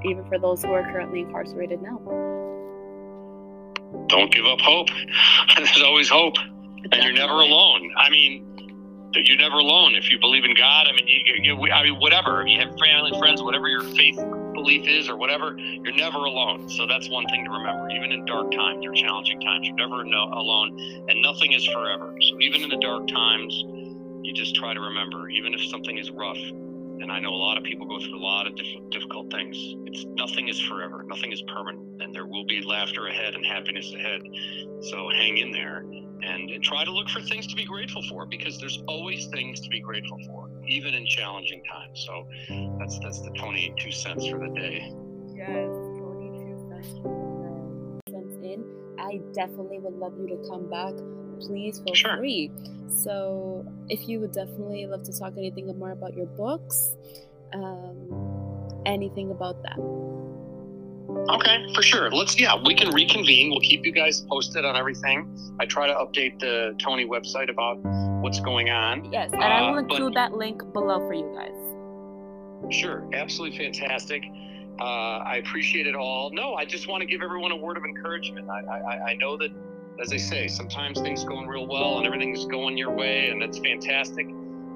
[0.06, 2.00] even for those who are currently incarcerated now.
[4.08, 4.88] Don't give up hope.
[5.56, 6.88] There's always hope, Definitely.
[6.92, 7.90] and you're never alone.
[7.96, 8.56] I mean,
[9.14, 10.86] you're never alone if you believe in God.
[10.88, 12.42] I mean, you, you, I mean, whatever.
[12.42, 14.18] If you have family, friends, whatever your faith
[14.52, 16.68] belief is, or whatever, you're never alone.
[16.68, 17.88] So that's one thing to remember.
[17.90, 20.78] Even in dark times or challenging times, you're never no, alone,
[21.08, 22.14] and nothing is forever.
[22.20, 23.54] So even in the dark times,
[24.22, 26.38] you just try to remember, even if something is rough,
[27.00, 29.56] and I know a lot of people go through a lot of diff- difficult things.
[29.86, 33.92] It's nothing is forever, nothing is permanent, and there will be laughter ahead and happiness
[33.94, 34.22] ahead.
[34.80, 35.84] So hang in there
[36.22, 39.60] and, and try to look for things to be grateful for because there's always things
[39.60, 42.04] to be grateful for, even in challenging times.
[42.06, 42.26] So
[42.78, 44.92] that's that's the Tony two cents for the day.
[45.34, 45.68] Yes,
[45.98, 48.64] Tony two cents in.
[48.98, 50.94] I definitely would love you to come back
[51.40, 52.16] please feel sure.
[52.16, 52.50] free.
[52.88, 56.96] So, if you would definitely love to talk anything more about your books,
[57.52, 59.78] um, anything about that.
[61.28, 62.10] Okay, for sure.
[62.10, 63.50] Let's yeah, we can reconvene.
[63.50, 65.36] We'll keep you guys posted on everything.
[65.60, 67.78] I try to update the Tony website about
[68.22, 69.12] what's going on.
[69.12, 72.74] Yes, and uh, I will include that link below for you guys.
[72.74, 74.22] Sure, absolutely fantastic.
[74.80, 76.30] Uh, I appreciate it all.
[76.32, 78.50] No, I just want to give everyone a word of encouragement.
[78.50, 79.50] I, I, I know that
[80.00, 83.58] as they say, sometimes things going real well and everything's going your way, and that's
[83.58, 84.26] fantastic.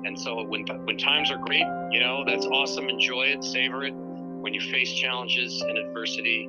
[0.04, 2.88] And so when when times are great, you know, that's awesome.
[2.88, 3.92] Enjoy it, savor it.
[3.94, 6.48] When you face challenges and adversity,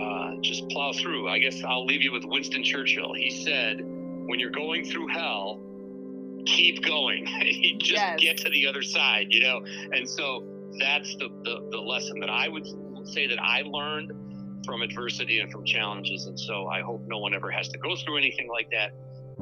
[0.00, 1.28] uh, just plow through.
[1.28, 3.12] I guess I'll leave you with Winston Churchill.
[3.14, 5.60] He said, "When you're going through hell,
[6.46, 7.26] keep going.
[7.78, 8.20] just yes.
[8.20, 9.64] get to the other side." You know.
[9.92, 10.44] And so
[10.80, 12.66] that's the, the the lesson that I would
[13.06, 14.12] say that I learned
[14.66, 16.26] from adversity and from challenges.
[16.26, 18.92] And so I hope no one ever has to go through anything like that.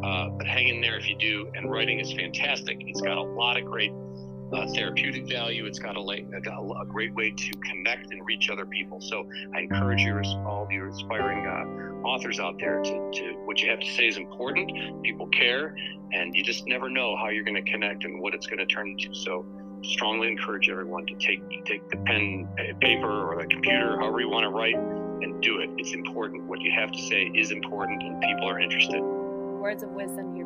[0.03, 1.51] Uh, but hang in there if you do.
[1.55, 2.77] And writing is fantastic.
[2.81, 3.93] It's got a lot of great
[4.53, 5.67] uh, therapeutic value.
[5.67, 9.01] It's got a, a, a, great way to connect and reach other people.
[9.01, 13.61] So I encourage you, all of you aspiring uh, authors out there, to, to what
[13.61, 15.03] you have to say is important.
[15.03, 15.75] People care,
[16.13, 18.67] and you just never know how you're going to connect and what it's going to
[18.67, 19.15] turn into.
[19.15, 19.47] So
[19.83, 22.49] strongly encourage everyone to take take the pen,
[22.81, 24.77] paper, or the computer, however you want to write,
[25.23, 25.71] and do it.
[25.79, 26.45] It's important.
[26.45, 29.01] What you have to say is important, and people are interested.
[29.03, 30.44] Words of wisdom here.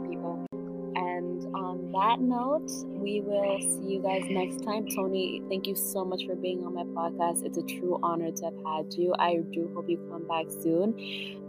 [0.99, 4.88] And on that note, we will see you guys next time.
[4.88, 7.44] Tony, thank you so much for being on my podcast.
[7.44, 9.14] It's a true honor to have had you.
[9.16, 10.99] I do hope you come back soon.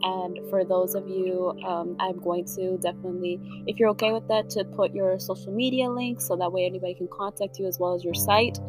[0.03, 4.51] And for those of you, um, I'm going to definitely, if you're okay with that,
[4.51, 7.95] to put your social media links so that way anybody can contact you as well
[7.95, 8.59] as your site.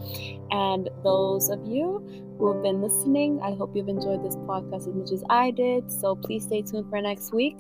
[0.51, 2.03] And those of you
[2.39, 5.93] who have been listening, I hope you've enjoyed this podcast as much as I did.
[5.93, 7.59] So please stay tuned for next week.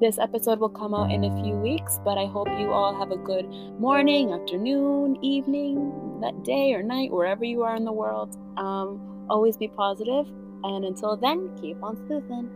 [0.00, 3.12] This episode will come out in a few weeks, but I hope you all have
[3.12, 8.36] a good morning, afternoon, evening, that day or night, wherever you are in the world.
[8.56, 10.26] Um, always be positive,
[10.64, 12.50] and until then, keep on sleuthing.